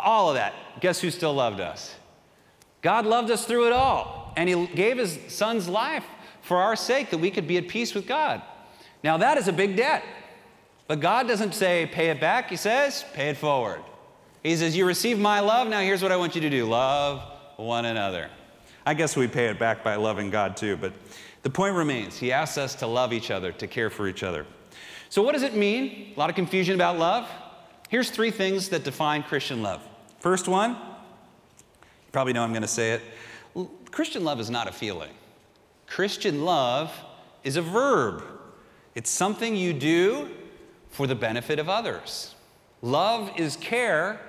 all 0.00 0.30
of 0.30 0.34
that. 0.36 0.54
Guess 0.80 1.00
who 1.00 1.10
still 1.10 1.34
loved 1.34 1.60
us? 1.60 1.94
God 2.80 3.06
loved 3.06 3.30
us 3.30 3.44
through 3.44 3.68
it 3.68 3.72
all 3.72 4.22
and 4.36 4.48
he 4.48 4.66
gave 4.74 4.98
his 4.98 5.18
son's 5.28 5.68
life 5.68 6.04
for 6.40 6.56
our 6.58 6.76
sake 6.76 7.10
that 7.10 7.18
we 7.18 7.30
could 7.30 7.46
be 7.46 7.56
at 7.56 7.68
peace 7.68 7.94
with 7.94 8.06
God. 8.06 8.42
Now, 9.04 9.18
that 9.18 9.38
is 9.38 9.48
a 9.48 9.52
big 9.52 9.76
debt. 9.76 10.02
But 10.88 11.00
God 11.00 11.28
doesn't 11.28 11.54
say, 11.54 11.88
pay 11.92 12.10
it 12.10 12.20
back. 12.20 12.50
He 12.50 12.56
says, 12.56 13.04
pay 13.14 13.30
it 13.30 13.36
forward. 13.36 13.80
He 14.42 14.56
says, 14.56 14.76
You 14.76 14.86
receive 14.86 15.18
my 15.18 15.40
love. 15.40 15.68
Now, 15.68 15.80
here's 15.80 16.02
what 16.02 16.10
I 16.10 16.16
want 16.16 16.34
you 16.34 16.40
to 16.40 16.50
do 16.50 16.66
love 16.66 17.22
one 17.62 17.84
another. 17.84 18.28
I 18.84 18.94
guess 18.94 19.16
we 19.16 19.28
pay 19.28 19.46
it 19.46 19.58
back 19.58 19.84
by 19.84 19.94
loving 19.96 20.30
God 20.30 20.56
too, 20.56 20.76
but 20.76 20.92
the 21.42 21.50
point 21.50 21.74
remains 21.74 22.18
He 22.18 22.32
asks 22.32 22.58
us 22.58 22.74
to 22.76 22.86
love 22.86 23.12
each 23.12 23.30
other, 23.30 23.52
to 23.52 23.66
care 23.66 23.90
for 23.90 24.08
each 24.08 24.22
other. 24.22 24.46
So, 25.08 25.22
what 25.22 25.32
does 25.32 25.42
it 25.42 25.54
mean? 25.54 26.12
A 26.16 26.18
lot 26.18 26.30
of 26.30 26.36
confusion 26.36 26.74
about 26.74 26.98
love. 26.98 27.28
Here's 27.88 28.10
three 28.10 28.30
things 28.30 28.70
that 28.70 28.84
define 28.84 29.22
Christian 29.22 29.62
love. 29.62 29.82
First 30.20 30.48
one, 30.48 30.70
you 30.70 32.10
probably 32.12 32.32
know 32.32 32.42
I'm 32.42 32.52
going 32.52 32.62
to 32.62 32.68
say 32.68 32.92
it 32.92 33.02
Christian 33.90 34.24
love 34.24 34.40
is 34.40 34.48
not 34.50 34.68
a 34.68 34.72
feeling. 34.72 35.12
Christian 35.86 36.44
love 36.44 36.90
is 37.44 37.56
a 37.56 37.62
verb. 37.62 38.24
It's 38.94 39.10
something 39.10 39.54
you 39.54 39.72
do 39.72 40.30
for 40.88 41.06
the 41.06 41.14
benefit 41.14 41.58
of 41.58 41.68
others. 41.68 42.34
Love 42.80 43.30
is 43.38 43.56
care 43.56 44.20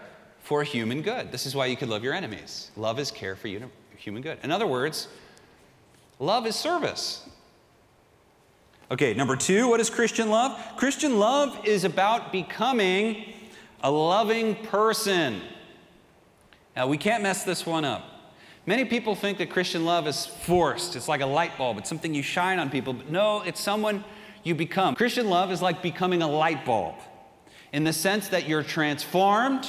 for 0.44 0.62
human 0.64 1.02
good. 1.02 1.32
This 1.32 1.46
is 1.46 1.56
why 1.56 1.66
you 1.66 1.76
could 1.76 1.90
love 1.90 2.04
your 2.04 2.14
enemies. 2.14 2.70
Love 2.76 3.00
is 3.00 3.10
care 3.10 3.36
for 3.36 3.48
human 3.98 4.22
good. 4.22 4.38
In 4.44 4.52
other 4.52 4.68
words, 4.68 5.08
love 6.20 6.46
is 6.46 6.56
service. 6.56 7.28
Okay, 8.92 9.14
number 9.14 9.36
two, 9.36 9.70
what 9.70 9.80
is 9.80 9.90
Christian 9.90 10.30
love? 10.30 10.62
Christian 10.76 11.18
love 11.18 11.66
is 11.66 11.86
about 11.86 12.32
becoming 12.32 13.34
a 13.82 13.90
loving 13.90 14.56
person. 14.56 15.42
Now, 16.76 16.88
we 16.88 16.98
can't 16.98 17.24
mess 17.24 17.44
this 17.44 17.66
one 17.66 17.86
up. 17.86 18.06
Many 18.66 18.86
people 18.86 19.16
think 19.16 19.38
that 19.38 19.50
Christian 19.50 19.86
love 19.86 20.08
is 20.08 20.26
forced. 20.26 20.96
It's 20.96 21.08
like 21.08 21.22
a 21.22 21.26
light 21.26 21.58
bulb, 21.58 21.78
it's 21.78 21.90
something 21.90 22.14
you 22.14 22.22
shine 22.22 22.60
on 22.60 22.70
people. 22.70 22.94
But 22.94 23.10
no, 23.10 23.42
it's 23.42 23.62
someone 23.62 24.04
you 24.44 24.56
become. 24.56 24.96
Christian 24.96 25.30
love 25.30 25.52
is 25.52 25.62
like 25.62 25.82
becoming 25.82 26.22
a 26.22 26.28
light 26.28 26.66
bulb 26.66 26.96
in 27.72 27.84
the 27.84 27.94
sense 27.94 28.28
that 28.28 28.48
you're 28.48 28.64
transformed, 28.64 29.68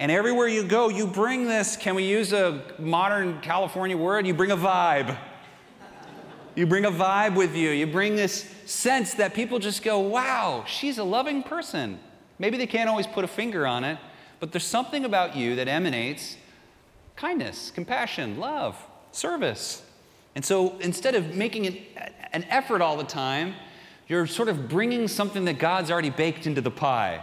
and 0.00 0.10
everywhere 0.10 0.48
you 0.48 0.64
go, 0.64 0.88
you 0.88 1.06
bring 1.06 1.46
this. 1.46 1.76
Can 1.76 1.94
we 1.94 2.04
use 2.04 2.32
a 2.32 2.62
modern 2.78 3.38
California 3.42 3.98
word? 3.98 4.26
You 4.26 4.32
bring 4.32 4.50
a 4.50 4.56
vibe. 4.56 5.14
You 6.54 6.66
bring 6.66 6.86
a 6.86 6.90
vibe 6.90 7.36
with 7.36 7.54
you. 7.54 7.68
You 7.68 7.86
bring 7.86 8.16
this 8.16 8.50
sense 8.64 9.12
that 9.14 9.34
people 9.34 9.58
just 9.58 9.82
go, 9.82 9.98
wow, 9.98 10.64
she's 10.66 10.96
a 10.96 11.04
loving 11.04 11.42
person. 11.42 12.00
Maybe 12.38 12.56
they 12.56 12.66
can't 12.66 12.88
always 12.88 13.06
put 13.06 13.24
a 13.24 13.28
finger 13.28 13.66
on 13.66 13.84
it, 13.84 13.98
but 14.40 14.52
there's 14.52 14.64
something 14.64 15.04
about 15.04 15.36
you 15.36 15.54
that 15.56 15.68
emanates 15.68 16.38
kindness, 17.14 17.70
compassion, 17.70 18.38
love, 18.38 18.82
service. 19.12 19.82
And 20.34 20.42
so 20.42 20.78
instead 20.78 21.14
of 21.14 21.36
making 21.36 21.66
an, 21.66 21.76
an 22.32 22.44
effort 22.44 22.80
all 22.80 22.96
the 22.96 23.04
time, 23.04 23.54
you're 24.08 24.26
sort 24.26 24.48
of 24.48 24.66
bringing 24.66 25.08
something 25.08 25.44
that 25.44 25.58
God's 25.58 25.90
already 25.90 26.08
baked 26.08 26.46
into 26.46 26.62
the 26.62 26.70
pie. 26.70 27.22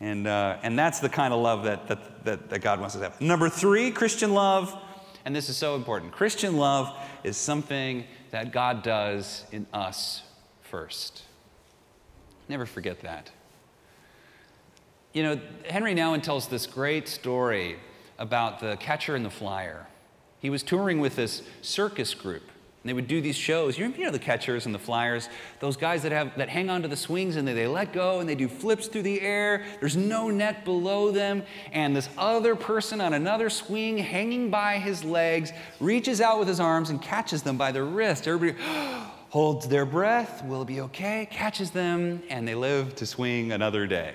And, 0.00 0.26
uh, 0.26 0.58
and 0.62 0.78
that's 0.78 1.00
the 1.00 1.08
kind 1.08 1.32
of 1.32 1.40
love 1.40 1.64
that, 1.64 1.88
that, 1.88 2.24
that, 2.24 2.50
that 2.50 2.58
God 2.60 2.80
wants 2.80 2.94
us 2.94 3.00
to 3.00 3.10
have. 3.10 3.20
Number 3.20 3.48
three, 3.48 3.90
Christian 3.90 4.34
love, 4.34 4.76
and 5.24 5.34
this 5.34 5.48
is 5.48 5.56
so 5.56 5.76
important 5.76 6.12
Christian 6.12 6.56
love 6.56 6.94
is 7.22 7.36
something 7.36 8.04
that 8.30 8.52
God 8.52 8.82
does 8.82 9.44
in 9.52 9.66
us 9.72 10.22
first. 10.62 11.22
Never 12.48 12.66
forget 12.66 13.00
that. 13.00 13.30
You 15.12 15.22
know, 15.22 15.40
Henry 15.70 15.94
Nouwen 15.94 16.22
tells 16.22 16.48
this 16.48 16.66
great 16.66 17.08
story 17.08 17.76
about 18.18 18.58
the 18.60 18.76
catcher 18.76 19.14
and 19.14 19.24
the 19.24 19.30
flyer. 19.30 19.86
He 20.40 20.50
was 20.50 20.62
touring 20.62 20.98
with 20.98 21.16
this 21.16 21.42
circus 21.62 22.12
group. 22.14 22.42
And 22.84 22.90
they 22.90 22.92
would 22.92 23.08
do 23.08 23.22
these 23.22 23.34
shows. 23.34 23.78
You 23.78 23.88
know 23.88 24.10
the 24.10 24.18
catchers 24.18 24.66
and 24.66 24.74
the 24.74 24.78
flyers, 24.78 25.30
those 25.58 25.74
guys 25.74 26.02
that 26.02 26.12
have 26.12 26.36
that 26.36 26.50
hang 26.50 26.68
onto 26.68 26.86
the 26.86 26.98
swings 26.98 27.36
and 27.36 27.48
they, 27.48 27.54
they 27.54 27.66
let 27.66 27.94
go 27.94 28.20
and 28.20 28.28
they 28.28 28.34
do 28.34 28.46
flips 28.46 28.88
through 28.88 29.04
the 29.04 29.22
air. 29.22 29.64
There's 29.80 29.96
no 29.96 30.28
net 30.28 30.66
below 30.66 31.10
them, 31.10 31.44
and 31.72 31.96
this 31.96 32.10
other 32.18 32.54
person 32.54 33.00
on 33.00 33.14
another 33.14 33.48
swing 33.48 33.96
hanging 33.96 34.50
by 34.50 34.76
his 34.76 35.02
legs 35.02 35.50
reaches 35.80 36.20
out 36.20 36.38
with 36.38 36.46
his 36.46 36.60
arms 36.60 36.90
and 36.90 37.00
catches 37.00 37.42
them 37.42 37.56
by 37.56 37.72
the 37.72 37.82
wrist. 37.82 38.28
Everybody 38.28 38.62
holds 39.30 39.66
their 39.66 39.86
breath. 39.86 40.44
Will 40.44 40.60
it 40.60 40.66
be 40.66 40.82
okay? 40.82 41.26
Catches 41.30 41.70
them, 41.70 42.22
and 42.28 42.46
they 42.46 42.54
live 42.54 42.94
to 42.96 43.06
swing 43.06 43.52
another 43.52 43.86
day. 43.86 44.12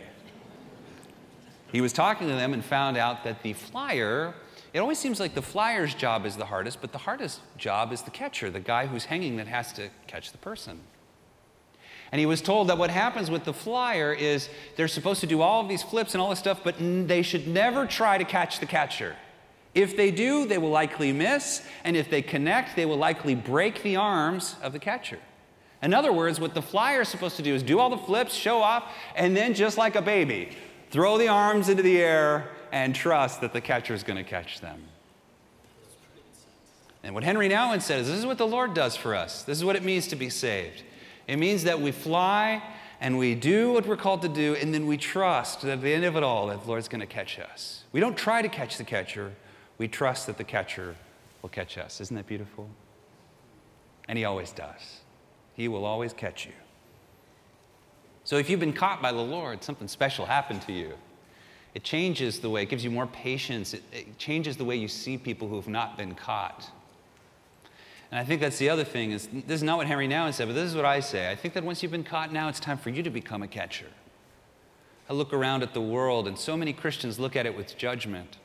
He 1.72 1.82
was 1.82 1.92
talking 1.92 2.28
to 2.28 2.36
them 2.36 2.54
and 2.54 2.64
found 2.64 2.98
out 2.98 3.24
that 3.24 3.42
the 3.42 3.54
flyer, 3.54 4.36
it 4.74 4.80
always 4.80 5.00
seems 5.00 5.20
like 5.20 5.34
the 5.34 5.42
flyer's 5.42 5.96
job 5.96 6.26
is 6.26 6.36
the 6.36 6.46
hardest, 6.46 6.82
but 6.82 6.92
the 6.92 7.00
hardest 7.00 7.42
job 7.58 7.92
is 7.92 8.04
the 8.04 8.12
catcher, 8.12 8.50
the 8.50 8.60
guy 8.60 8.86
who's 8.86 9.06
hanging 9.06 9.38
that 9.38 9.48
has 9.48 9.74
to 9.74 9.90
catch 10.08 10.32
the 10.32 10.38
person. 10.38 10.80
And 12.12 12.20
he 12.20 12.26
was 12.26 12.42
told 12.42 12.70
that 12.70 12.78
what 12.78 12.90
happens 12.90 13.30
with 13.30 13.44
the 13.44 13.54
flyer 13.54 14.14
is 14.14 14.50
they're 14.76 14.88
supposed 14.88 15.22
to 15.22 15.28
do 15.28 15.42
all 15.42 15.62
of 15.62 15.70
these 15.70 15.84
flips 15.84 16.14
and 16.14 16.22
all 16.22 16.30
this 16.30 16.40
stuff, 16.40 16.62
but 16.64 16.76
they 16.80 17.22
should 17.22 17.48
never 17.48 17.86
try 17.86 18.18
to 18.18 18.24
catch 18.24 18.60
the 18.60 18.66
catcher. 18.66 19.16
If 19.76 19.96
they 19.96 20.10
do, 20.10 20.46
they 20.46 20.58
will 20.58 20.72
likely 20.72 21.14
miss, 21.14 21.64
and 21.84 21.96
if 21.96 22.10
they 22.10 22.24
connect, 22.24 22.76
they 22.76 22.86
will 22.86 22.98
likely 22.98 23.36
break 23.36 23.84
the 23.84 23.96
arms 23.96 24.56
of 24.64 24.74
the 24.74 24.80
catcher. 24.80 25.20
In 25.82 25.94
other 25.94 26.12
words, 26.12 26.40
what 26.40 26.56
the 26.56 26.62
flyer 26.62 27.02
is 27.02 27.10
supposed 27.10 27.38
to 27.38 27.44
do 27.44 27.54
is 27.54 27.64
do 27.64 27.80
all 27.80 27.90
the 27.90 27.98
flips, 27.98 28.34
show 28.34 28.62
off, 28.62 28.92
and 29.16 29.38
then 29.38 29.54
just 29.54 29.78
like 29.78 29.96
a 29.96 30.02
baby, 30.02 30.50
throw 30.90 31.18
the 31.18 31.28
arms 31.28 31.70
into 31.70 31.84
the 31.84 32.02
air 32.02 32.50
and 32.72 32.94
trust 32.94 33.42
that 33.42 33.54
the 33.54 33.62
catcher 33.62 33.94
is 33.94 34.04
going 34.04 34.18
to 34.18 34.30
catch 34.30 34.62
them. 34.62 34.84
And 37.04 37.16
what 37.16 37.24
Henry 37.24 37.50
Nouwen 37.50 37.82
said 37.82 38.02
is 38.02 38.08
this 38.08 38.18
is 38.18 38.26
what 38.26 38.38
the 38.38 38.48
Lord 38.48 38.74
does 38.74 38.96
for 38.96 39.16
us. 39.16 39.44
This 39.44 39.58
is 39.58 39.64
what 39.64 39.76
it 39.76 39.84
means 39.84 40.08
to 40.08 40.16
be 40.16 40.30
saved. 40.30 40.84
It 41.28 41.38
means 41.38 41.64
that 41.64 41.80
we 41.80 41.92
fly 41.92 42.62
and 43.00 43.18
we 43.18 43.36
do 43.36 43.72
what 43.72 43.86
we're 43.86 43.96
called 43.96 44.22
to 44.24 44.30
do, 44.30 44.56
and 44.56 44.74
then 44.74 44.86
we 44.86 44.98
trust 44.98 45.62
that 45.62 45.72
at 45.72 45.82
the 45.82 45.94
end 45.94 46.04
of 46.04 46.18
it 46.18 46.24
all, 46.24 46.48
that 46.48 46.64
the 46.64 46.68
Lord's 46.68 46.90
going 46.90 47.00
to 47.00 47.08
catch 47.08 47.40
us. 47.40 47.86
We 47.94 48.02
don't 48.02 48.18
try 48.18 48.42
to 48.42 48.50
catch 48.50 48.78
the 48.78 48.84
catcher, 48.84 49.34
we 49.78 49.88
trust 49.88 50.28
that 50.28 50.38
the 50.38 50.44
catcher 50.44 50.96
will 51.42 51.50
catch 51.50 51.78
us. 51.78 52.02
Isn't 52.02 52.18
that 52.18 52.28
beautiful? 52.28 52.70
And 54.10 54.18
He 54.18 54.26
always 54.26 54.52
does. 54.52 55.00
He 55.54 55.70
will 55.70 55.86
always 55.86 56.12
catch 56.12 56.46
you. 56.46 56.52
So 58.26 58.36
if 58.36 58.50
you've 58.50 58.60
been 58.60 58.74
caught 58.74 59.02
by 59.02 59.14
the 59.14 59.22
Lord, 59.22 59.64
something 59.64 59.88
special 59.88 60.26
happened 60.26 60.62
to 60.64 60.74
you. 60.74 60.94
It 61.76 61.84
changes 61.84 62.40
the 62.40 62.50
way, 62.50 62.64
it 62.64 62.70
gives 62.70 62.84
you 62.84 62.90
more 62.90 63.08
patience, 63.08 63.74
it, 63.74 63.84
it 63.92 64.18
changes 64.18 64.58
the 64.58 64.66
way 64.66 64.76
you 64.76 64.88
see 64.88 65.18
people 65.18 65.48
who 65.48 65.56
have 65.56 65.68
not 65.68 65.98
been 65.98 66.16
caught. 66.16 66.70
And 68.12 68.20
I 68.20 68.24
think 68.24 68.42
that's 68.42 68.58
the 68.58 68.70
other 68.70 68.84
thing 68.84 69.12
is 69.12 69.28
this 69.28 69.58
is 69.58 69.64
not 69.64 69.78
what 69.78 69.86
Henry 69.86 70.08
Nouwen 70.08 70.34
said, 70.34 70.48
but 70.48 70.56
this 70.56 70.70
is 70.70 70.76
what 70.76 70.86
I 70.86 71.00
say. 71.00 71.30
I 71.30 71.36
think 71.36 71.54
that 71.54 71.64
once 71.64 71.84
you've 71.84 71.92
been 71.92 72.04
caught 72.04 72.34
now, 72.34 72.50
it's 72.50 72.60
time 72.60 72.78
for 72.78 72.90
you 72.90 73.04
to 73.04 73.10
become 73.12 73.44
a 73.44 73.48
catcher. 73.48 73.86
I 75.08 75.14
look 75.14 75.32
around 75.32 75.64
at 75.64 75.74
the 75.74 75.82
world, 75.82 76.28
and 76.28 76.38
so 76.38 76.58
many 76.58 76.74
Christians 76.74 77.20
look 77.20 77.36
at 77.36 77.46
it 77.46 77.56
with 77.56 77.78
judgment. 77.78 78.38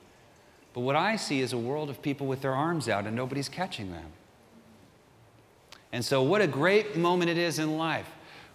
But 0.74 0.80
what 0.80 0.96
I 0.96 1.16
see 1.16 1.40
is 1.40 1.52
a 1.52 1.58
world 1.58 1.88
of 1.88 2.02
people 2.02 2.26
with 2.26 2.42
their 2.42 2.54
arms 2.54 2.88
out 2.88 3.06
and 3.06 3.14
nobody's 3.14 3.48
catching 3.48 3.92
them. 3.92 4.06
And 5.92 6.04
so, 6.04 6.22
what 6.22 6.40
a 6.40 6.46
great 6.46 6.96
moment 6.96 7.30
it 7.30 7.38
is 7.38 7.58
in 7.58 7.78
life 7.78 8.10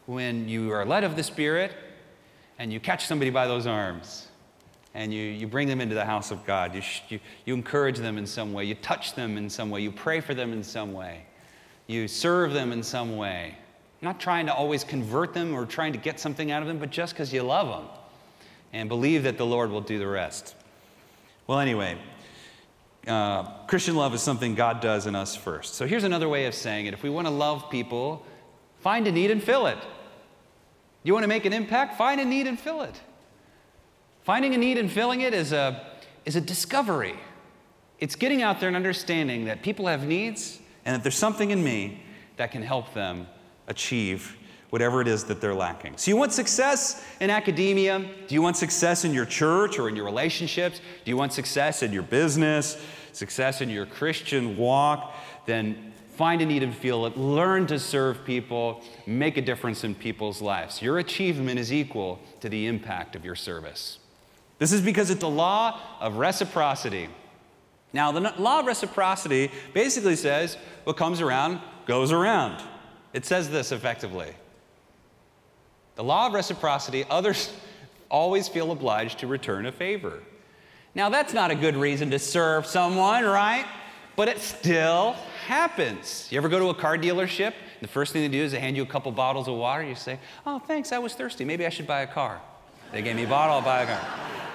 when 0.05 0.49
you 0.49 0.71
are 0.71 0.85
led 0.85 1.03
of 1.03 1.15
the 1.15 1.23
Spirit 1.23 1.71
and 2.57 2.73
you 2.73 2.79
catch 2.79 3.05
somebody 3.05 3.31
by 3.31 3.47
those 3.47 3.65
arms 3.65 4.28
and 4.93 5.13
you, 5.13 5.21
you 5.21 5.47
bring 5.47 5.67
them 5.67 5.81
into 5.81 5.95
the 5.95 6.05
house 6.05 6.31
of 6.31 6.45
God. 6.45 6.73
You, 6.73 6.81
you, 7.09 7.19
you 7.45 7.53
encourage 7.53 7.97
them 7.97 8.17
in 8.17 8.25
some 8.25 8.53
way, 8.53 8.65
you 8.65 8.75
touch 8.75 9.15
them 9.15 9.37
in 9.37 9.49
some 9.49 9.69
way, 9.69 9.81
you 9.81 9.91
pray 9.91 10.19
for 10.19 10.33
them 10.33 10.53
in 10.53 10.63
some 10.63 10.93
way, 10.93 11.25
you 11.87 12.07
serve 12.07 12.53
them 12.53 12.71
in 12.71 12.83
some 12.83 13.17
way. 13.17 13.55
Not 14.01 14.19
trying 14.19 14.45
to 14.45 14.53
always 14.53 14.83
convert 14.83 15.33
them 15.33 15.53
or 15.53 15.65
trying 15.65 15.91
to 15.93 15.99
get 15.99 16.19
something 16.19 16.51
out 16.51 16.61
of 16.61 16.67
them, 16.67 16.79
but 16.79 16.89
just 16.89 17.13
because 17.13 17.33
you 17.33 17.43
love 17.43 17.67
them 17.67 17.89
and 18.71 18.87
believe 18.87 19.23
that 19.23 19.37
the 19.37 19.45
Lord 19.45 19.71
will 19.71 19.81
do 19.81 19.99
the 19.99 20.07
rest. 20.07 20.55
Well, 21.47 21.59
anyway, 21.59 21.97
uh, 23.07 23.43
Christian 23.65 23.95
love 23.95 24.13
is 24.13 24.21
something 24.21 24.55
God 24.55 24.79
does 24.81 25.07
in 25.07 25.15
us 25.15 25.35
first. 25.35 25.73
So 25.75 25.85
here's 25.85 26.03
another 26.03 26.29
way 26.29 26.45
of 26.45 26.53
saying 26.53 26.85
it. 26.85 26.93
If 26.93 27.03
we 27.03 27.09
want 27.09 27.27
to 27.27 27.33
love 27.33 27.69
people, 27.69 28.25
find 28.79 29.07
a 29.07 29.11
need 29.11 29.31
and 29.31 29.41
fill 29.43 29.67
it. 29.67 29.77
You 31.03 31.13
want 31.13 31.23
to 31.23 31.27
make 31.27 31.45
an 31.45 31.53
impact? 31.53 31.97
Find 31.97 32.21
a 32.21 32.25
need 32.25 32.47
and 32.47 32.59
fill 32.59 32.81
it. 32.81 33.01
Finding 34.29 34.53
a 34.53 34.59
need 34.59 34.77
and 34.77 34.91
filling 34.91 35.21
it 35.21 35.33
is 35.33 35.53
a, 35.53 35.83
is 36.23 36.35
a 36.35 36.41
discovery. 36.41 37.15
It's 37.97 38.15
getting 38.15 38.43
out 38.43 38.59
there 38.59 38.67
and 38.67 38.75
understanding 38.75 39.45
that 39.45 39.63
people 39.63 39.87
have 39.87 40.05
needs 40.05 40.59
and 40.85 40.95
that 40.95 41.01
there's 41.01 41.17
something 41.17 41.49
in 41.49 41.63
me 41.63 42.03
that 42.37 42.51
can 42.51 42.61
help 42.61 42.93
them 42.93 43.25
achieve 43.65 44.37
whatever 44.69 45.01
it 45.01 45.07
is 45.07 45.23
that 45.23 45.41
they're 45.41 45.55
lacking. 45.55 45.97
So, 45.97 46.11
you 46.11 46.15
want 46.15 46.31
success 46.31 47.03
in 47.19 47.31
academia? 47.31 48.07
Do 48.27 48.35
you 48.35 48.43
want 48.43 48.55
success 48.55 49.03
in 49.03 49.15
your 49.15 49.25
church 49.25 49.79
or 49.79 49.89
in 49.89 49.95
your 49.95 50.05
relationships? 50.05 50.79
Do 51.03 51.09
you 51.09 51.17
want 51.17 51.33
success 51.33 51.81
in 51.81 51.91
your 51.91 52.03
business, 52.03 52.79
success 53.13 53.61
in 53.61 53.69
your 53.71 53.87
Christian 53.87 54.57
walk? 54.57 55.11
Then 55.47 55.91
find 56.11 56.39
a 56.43 56.45
need 56.45 56.61
and 56.61 56.75
feel 56.75 57.07
it. 57.07 57.17
Learn 57.17 57.65
to 57.65 57.79
serve 57.79 58.23
people, 58.25 58.83
make 59.07 59.37
a 59.37 59.41
difference 59.41 59.83
in 59.83 59.95
people's 59.95 60.39
lives. 60.39 60.83
Your 60.83 60.99
achievement 60.99 61.59
is 61.59 61.73
equal 61.73 62.19
to 62.41 62.49
the 62.49 62.67
impact 62.67 63.15
of 63.15 63.25
your 63.25 63.33
service. 63.33 63.97
This 64.59 64.73
is 64.73 64.81
because 64.81 65.09
it's 65.09 65.21
the 65.21 65.29
law 65.29 65.79
of 65.99 66.17
reciprocity. 66.17 67.09
Now, 67.91 68.11
the 68.11 68.33
law 68.37 68.59
of 68.59 68.67
reciprocity 68.67 69.49
basically 69.73 70.15
says 70.15 70.57
what 70.83 70.97
comes 70.97 71.21
around 71.21 71.59
goes 71.85 72.11
around. 72.11 72.61
It 73.13 73.25
says 73.25 73.49
this 73.49 73.71
effectively 73.71 74.33
the 75.95 76.03
law 76.03 76.27
of 76.27 76.33
reciprocity, 76.33 77.03
others 77.09 77.51
always 78.11 78.47
feel 78.47 78.71
obliged 78.71 79.19
to 79.19 79.27
return 79.27 79.65
a 79.65 79.71
favor. 79.71 80.23
Now, 80.95 81.09
that's 81.09 81.33
not 81.33 81.51
a 81.51 81.55
good 81.55 81.75
reason 81.75 82.11
to 82.11 82.19
serve 82.19 82.65
someone, 82.65 83.25
right? 83.25 83.65
But 84.15 84.29
it 84.29 84.39
still 84.39 85.15
happens. 85.45 86.27
You 86.31 86.37
ever 86.37 86.47
go 86.47 86.57
to 86.59 86.69
a 86.69 86.73
car 86.73 86.97
dealership? 86.97 87.53
The 87.81 87.87
first 87.87 88.13
thing 88.13 88.21
they 88.21 88.37
do 88.37 88.43
is 88.43 88.53
they 88.53 88.59
hand 88.59 88.77
you 88.77 88.83
a 88.83 88.85
couple 88.85 89.11
bottles 89.11 89.47
of 89.47 89.55
water. 89.55 89.83
You 89.83 89.95
say, 89.95 90.19
Oh, 90.45 90.59
thanks, 90.59 90.91
I 90.91 90.99
was 90.99 91.13
thirsty. 91.13 91.43
Maybe 91.45 91.65
I 91.65 91.69
should 91.69 91.87
buy 91.87 92.01
a 92.01 92.07
car. 92.07 92.41
They 92.91 93.01
gave 93.01 93.15
me 93.15 93.23
a 93.23 93.27
bottle, 93.27 93.57
I'll 93.57 93.61
buy 93.61 93.81
a 93.81 93.85
car. 93.85 94.48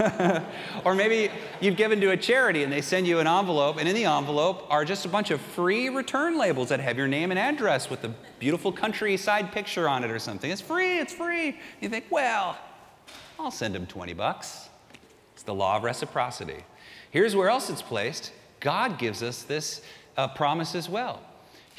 or 0.84 0.94
maybe 0.94 1.30
you've 1.60 1.76
given 1.76 2.00
to 2.00 2.10
a 2.10 2.16
charity 2.16 2.62
and 2.62 2.72
they 2.72 2.80
send 2.80 3.06
you 3.06 3.18
an 3.18 3.26
envelope, 3.26 3.78
and 3.78 3.88
in 3.88 3.94
the 3.94 4.04
envelope 4.04 4.66
are 4.70 4.84
just 4.84 5.04
a 5.04 5.08
bunch 5.08 5.30
of 5.30 5.40
free 5.40 5.88
return 5.88 6.38
labels 6.38 6.68
that 6.70 6.80
have 6.80 6.96
your 6.96 7.08
name 7.08 7.30
and 7.30 7.38
address 7.38 7.90
with 7.90 8.04
a 8.04 8.14
beautiful 8.38 8.72
countryside 8.72 9.52
picture 9.52 9.88
on 9.88 10.04
it 10.04 10.10
or 10.10 10.18
something. 10.18 10.50
It's 10.50 10.60
free, 10.60 10.98
it's 10.98 11.12
free. 11.12 11.58
You 11.80 11.88
think, 11.88 12.06
well, 12.10 12.58
I'll 13.38 13.50
send 13.50 13.74
them 13.74 13.86
20 13.86 14.12
bucks. 14.14 14.68
It's 15.34 15.42
the 15.42 15.54
law 15.54 15.76
of 15.76 15.82
reciprocity. 15.82 16.64
Here's 17.10 17.34
where 17.34 17.48
else 17.48 17.70
it's 17.70 17.82
placed 17.82 18.32
God 18.60 18.98
gives 18.98 19.22
us 19.22 19.42
this 19.42 19.82
uh, 20.16 20.28
promise 20.28 20.74
as 20.74 20.88
well. 20.88 21.20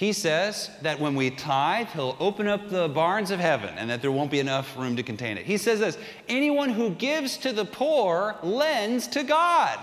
He 0.02 0.14
says 0.14 0.72
that 0.82 1.00
when 1.00 1.14
we 1.14 1.30
tithe, 1.30 1.90
He'll 1.90 2.18
open 2.20 2.48
up 2.48 2.70
the 2.70 2.90
barns 2.90 3.30
of 3.30 3.40
heaven 3.40 3.78
and 3.78 3.88
that 3.92 4.02
there 4.02 4.12
won't 4.12 4.32
be 4.32 4.40
enough 4.40 4.76
room 4.76 4.96
to 4.96 5.04
contain 5.04 5.38
it. 5.38 5.46
He 5.46 5.58
says 5.58 5.80
this 5.80 5.96
anyone 6.28 6.72
who 6.72 6.90
gives 6.90 7.38
to 7.38 7.54
the 7.54 7.66
poor 7.66 8.36
lends 8.42 9.06
to 9.10 9.22
God. 9.22 9.78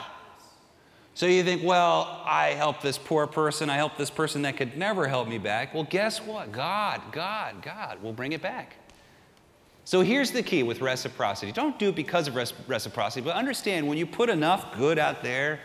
So 1.15 1.27
you 1.27 1.45
think, 1.45 1.63
well, 1.63 2.21
I 2.25 2.49
help 2.49 2.83
this 2.83 2.99
poor 2.99 3.29
person, 3.29 3.71
I 3.71 3.77
help 3.77 3.97
this 3.97 4.11
person 4.11 4.43
that 4.43 4.57
could 4.57 4.77
never 4.77 5.07
help 5.07 5.29
me 5.29 5.39
back. 5.39 5.73
Well, 5.73 5.87
guess 5.89 6.21
what? 6.21 6.51
God, 6.51 7.01
God, 7.13 7.63
God 7.63 8.03
will 8.03 8.13
bring 8.13 8.33
it 8.33 8.43
back. 8.43 8.75
So 9.85 10.01
here's 10.01 10.33
the 10.33 10.43
key 10.43 10.65
with 10.65 10.81
reciprocity 10.81 11.53
don't 11.53 11.79
do 11.79 11.91
it 11.91 11.95
because 11.95 12.27
of 12.27 12.35
reciprocity, 12.35 13.25
but 13.25 13.37
understand 13.37 13.87
when 13.87 13.99
you 13.99 14.05
put 14.05 14.31
enough 14.31 14.77
good 14.77 14.99
out 14.99 15.23
there, 15.23 15.61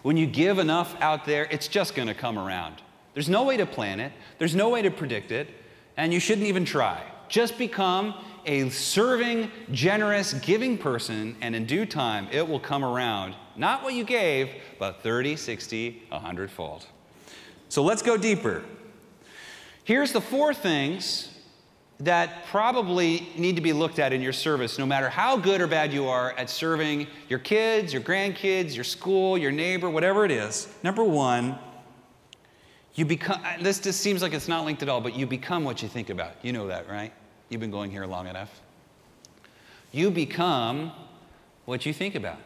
when 0.00 0.16
you 0.16 0.26
give 0.26 0.58
enough 0.58 0.96
out 1.02 1.26
there, 1.26 1.46
it's 1.50 1.68
just 1.68 1.94
going 1.94 2.08
to 2.08 2.14
come 2.14 2.38
around. 2.38 2.80
There's 3.18 3.28
no 3.28 3.42
way 3.42 3.56
to 3.56 3.66
plan 3.66 3.98
it, 3.98 4.12
there's 4.38 4.54
no 4.54 4.68
way 4.68 4.80
to 4.80 4.92
predict 4.92 5.32
it, 5.32 5.48
and 5.96 6.14
you 6.14 6.20
shouldn't 6.20 6.46
even 6.46 6.64
try. 6.64 7.02
Just 7.28 7.58
become 7.58 8.14
a 8.46 8.70
serving, 8.70 9.50
generous, 9.72 10.34
giving 10.34 10.78
person, 10.78 11.34
and 11.40 11.56
in 11.56 11.66
due 11.66 11.84
time, 11.84 12.28
it 12.30 12.48
will 12.48 12.60
come 12.60 12.84
around. 12.84 13.34
Not 13.56 13.82
what 13.82 13.94
you 13.94 14.04
gave, 14.04 14.50
but 14.78 15.02
30, 15.02 15.34
60, 15.34 16.04
100 16.10 16.48
fold. 16.48 16.86
So 17.68 17.82
let's 17.82 18.02
go 18.02 18.16
deeper. 18.16 18.62
Here's 19.82 20.12
the 20.12 20.20
four 20.20 20.54
things 20.54 21.36
that 21.98 22.46
probably 22.46 23.28
need 23.36 23.56
to 23.56 23.62
be 23.62 23.72
looked 23.72 23.98
at 23.98 24.12
in 24.12 24.22
your 24.22 24.32
service, 24.32 24.78
no 24.78 24.86
matter 24.86 25.08
how 25.08 25.36
good 25.36 25.60
or 25.60 25.66
bad 25.66 25.92
you 25.92 26.06
are 26.06 26.34
at 26.34 26.48
serving 26.48 27.08
your 27.28 27.40
kids, 27.40 27.92
your 27.92 28.00
grandkids, 28.00 28.76
your 28.76 28.84
school, 28.84 29.36
your 29.36 29.50
neighbor, 29.50 29.90
whatever 29.90 30.24
it 30.24 30.30
is. 30.30 30.72
Number 30.84 31.02
one, 31.02 31.58
you 32.98 33.04
become, 33.04 33.40
uh, 33.44 33.62
this 33.62 33.78
just 33.78 34.00
seems 34.00 34.22
like 34.22 34.34
it's 34.34 34.48
not 34.48 34.64
linked 34.64 34.82
at 34.82 34.88
all, 34.88 35.00
but 35.00 35.14
you 35.14 35.24
become 35.24 35.62
what 35.62 35.82
you 35.82 35.88
think 35.88 36.10
about. 36.10 36.32
You 36.42 36.52
know 36.52 36.66
that, 36.66 36.88
right? 36.88 37.12
You've 37.48 37.60
been 37.60 37.70
going 37.70 37.92
here 37.92 38.04
long 38.06 38.26
enough. 38.26 38.60
You 39.92 40.10
become 40.10 40.90
what 41.64 41.86
you 41.86 41.92
think 41.92 42.16
about. 42.16 42.40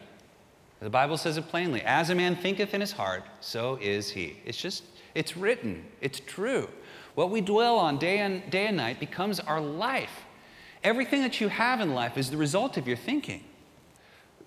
The 0.79 0.91
Bible 0.91 1.17
says 1.17 1.37
it 1.37 1.47
plainly 1.47 1.81
as 1.81 2.11
a 2.11 2.15
man 2.15 2.35
thinketh 2.35 2.75
in 2.75 2.81
his 2.81 2.91
heart, 2.91 3.23
so 3.39 3.79
is 3.81 4.11
he. 4.11 4.37
It's 4.45 4.61
just, 4.61 4.83
it's 5.15 5.35
written, 5.35 5.85
it's 6.01 6.19
true. 6.19 6.69
What 7.15 7.31
we 7.31 7.41
dwell 7.41 7.79
on 7.79 7.97
day 7.97 8.19
and, 8.19 8.47
day 8.51 8.67
and 8.67 8.77
night 8.77 8.99
becomes 8.99 9.39
our 9.39 9.59
life. 9.59 10.21
Everything 10.83 11.23
that 11.23 11.41
you 11.41 11.47
have 11.47 11.81
in 11.81 11.95
life 11.95 12.15
is 12.15 12.29
the 12.29 12.37
result 12.37 12.77
of 12.77 12.87
your 12.87 12.97
thinking. 12.97 13.43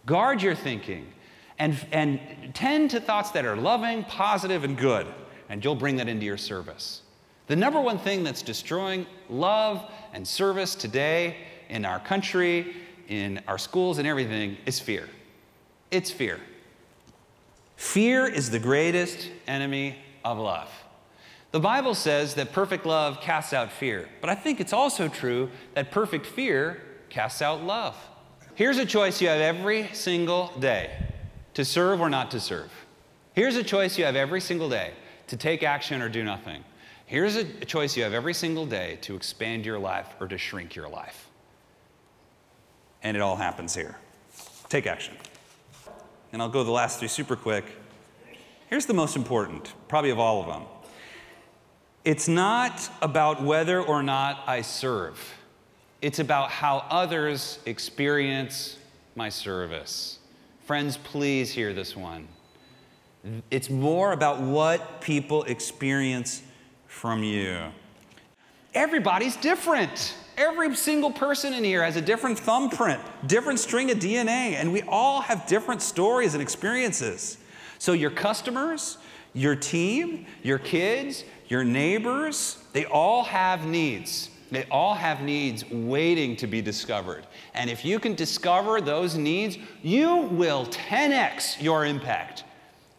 Guard 0.04 0.40
your 0.40 0.54
thinking 0.54 1.12
and, 1.58 1.84
and 1.90 2.20
tend 2.54 2.90
to 2.92 3.00
thoughts 3.00 3.32
that 3.32 3.44
are 3.44 3.56
loving, 3.56 4.04
positive, 4.04 4.62
and 4.62 4.78
good 4.78 5.08
and 5.48 5.64
you'll 5.64 5.74
bring 5.74 5.96
that 5.96 6.08
into 6.08 6.24
your 6.24 6.36
service. 6.36 7.02
The 7.46 7.56
number 7.56 7.80
one 7.80 7.98
thing 7.98 8.24
that's 8.24 8.42
destroying 8.42 9.06
love 9.28 9.88
and 10.12 10.26
service 10.26 10.74
today 10.74 11.36
in 11.68 11.84
our 11.84 12.00
country, 12.00 12.74
in 13.08 13.40
our 13.46 13.58
schools, 13.58 13.98
and 13.98 14.06
everything 14.06 14.56
is 14.66 14.80
fear. 14.80 15.08
It's 15.90 16.10
fear. 16.10 16.40
Fear 17.76 18.26
is 18.26 18.50
the 18.50 18.58
greatest 18.58 19.30
enemy 19.46 19.96
of 20.24 20.38
love. 20.38 20.68
The 21.52 21.60
Bible 21.60 21.94
says 21.94 22.34
that 22.34 22.52
perfect 22.52 22.84
love 22.84 23.20
casts 23.20 23.52
out 23.52 23.70
fear, 23.70 24.08
but 24.20 24.28
I 24.28 24.34
think 24.34 24.60
it's 24.60 24.72
also 24.72 25.08
true 25.08 25.50
that 25.74 25.90
perfect 25.90 26.26
fear 26.26 26.82
casts 27.08 27.40
out 27.40 27.62
love. 27.62 27.96
Here's 28.54 28.78
a 28.78 28.86
choice 28.86 29.20
you 29.20 29.28
have 29.28 29.40
every 29.40 29.88
single 29.92 30.52
day 30.58 30.90
to 31.54 31.64
serve 31.64 32.00
or 32.00 32.10
not 32.10 32.30
to 32.32 32.40
serve. 32.40 32.72
Here's 33.34 33.56
a 33.56 33.62
choice 33.62 33.96
you 33.96 34.04
have 34.04 34.16
every 34.16 34.40
single 34.40 34.68
day 34.68 34.92
to 35.28 35.36
take 35.36 35.62
action 35.62 36.02
or 36.02 36.08
do 36.08 36.22
nothing. 36.22 36.64
Here's 37.06 37.36
a 37.36 37.44
choice 37.44 37.96
you 37.96 38.02
have 38.02 38.12
every 38.12 38.34
single 38.34 38.66
day 38.66 38.98
to 39.02 39.14
expand 39.14 39.64
your 39.64 39.78
life 39.78 40.08
or 40.20 40.26
to 40.28 40.38
shrink 40.38 40.74
your 40.74 40.88
life. 40.88 41.28
And 43.02 43.16
it 43.16 43.20
all 43.20 43.36
happens 43.36 43.74
here. 43.74 43.96
Take 44.68 44.86
action. 44.86 45.14
And 46.32 46.42
I'll 46.42 46.48
go 46.48 46.64
the 46.64 46.72
last 46.72 46.98
three 46.98 47.08
super 47.08 47.36
quick. 47.36 47.64
Here's 48.68 48.86
the 48.86 48.94
most 48.94 49.14
important, 49.14 49.72
probably 49.86 50.10
of 50.10 50.18
all 50.18 50.40
of 50.40 50.48
them. 50.48 50.62
It's 52.04 52.26
not 52.26 52.88
about 53.00 53.42
whether 53.42 53.80
or 53.80 54.02
not 54.02 54.42
I 54.46 54.62
serve, 54.62 55.34
it's 56.02 56.18
about 56.18 56.50
how 56.50 56.84
others 56.90 57.58
experience 57.66 58.76
my 59.14 59.28
service. 59.28 60.18
Friends, 60.64 60.96
please 60.96 61.52
hear 61.52 61.72
this 61.72 61.96
one. 61.96 62.28
It's 63.50 63.70
more 63.70 64.12
about 64.12 64.40
what 64.40 65.00
people 65.00 65.44
experience 65.44 66.42
from 66.86 67.22
you. 67.22 67.58
Everybody's 68.74 69.36
different. 69.36 70.14
Every 70.36 70.74
single 70.76 71.10
person 71.10 71.54
in 71.54 71.64
here 71.64 71.82
has 71.82 71.96
a 71.96 72.00
different 72.00 72.38
thumbprint, 72.38 73.00
different 73.26 73.58
string 73.58 73.90
of 73.90 73.98
DNA, 73.98 74.52
and 74.52 74.72
we 74.72 74.82
all 74.82 75.22
have 75.22 75.46
different 75.46 75.80
stories 75.80 76.34
and 76.34 76.42
experiences. 76.42 77.38
So, 77.78 77.92
your 77.92 78.10
customers, 78.10 78.98
your 79.32 79.56
team, 79.56 80.26
your 80.42 80.58
kids, 80.58 81.24
your 81.48 81.64
neighbors, 81.64 82.58
they 82.72 82.84
all 82.84 83.24
have 83.24 83.66
needs. 83.66 84.30
They 84.50 84.64
all 84.70 84.94
have 84.94 85.22
needs 85.22 85.68
waiting 85.70 86.36
to 86.36 86.46
be 86.46 86.62
discovered. 86.62 87.26
And 87.54 87.68
if 87.68 87.84
you 87.84 87.98
can 87.98 88.14
discover 88.14 88.80
those 88.80 89.16
needs, 89.16 89.58
you 89.82 90.16
will 90.16 90.66
10x 90.66 91.60
your 91.60 91.84
impact. 91.84 92.44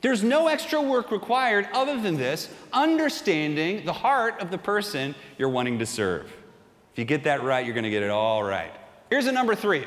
There's 0.01 0.23
no 0.23 0.47
extra 0.47 0.81
work 0.81 1.11
required 1.11 1.67
other 1.73 1.99
than 1.99 2.17
this 2.17 2.49
understanding 2.71 3.83
the 3.85 3.93
heart 3.93 4.39
of 4.41 4.51
the 4.51 4.57
person 4.57 5.15
you're 5.37 5.49
wanting 5.49 5.79
to 5.79 5.85
serve. 5.85 6.25
If 6.93 6.99
you 6.99 7.05
get 7.05 7.23
that 7.23 7.43
right, 7.43 7.65
you're 7.65 7.73
going 7.73 7.83
to 7.83 7.89
get 7.89 8.03
it 8.03 8.09
all 8.09 8.43
right. 8.43 8.71
Here's 9.09 9.27
a 9.27 9.31
number 9.31 9.55
three. 9.55 9.85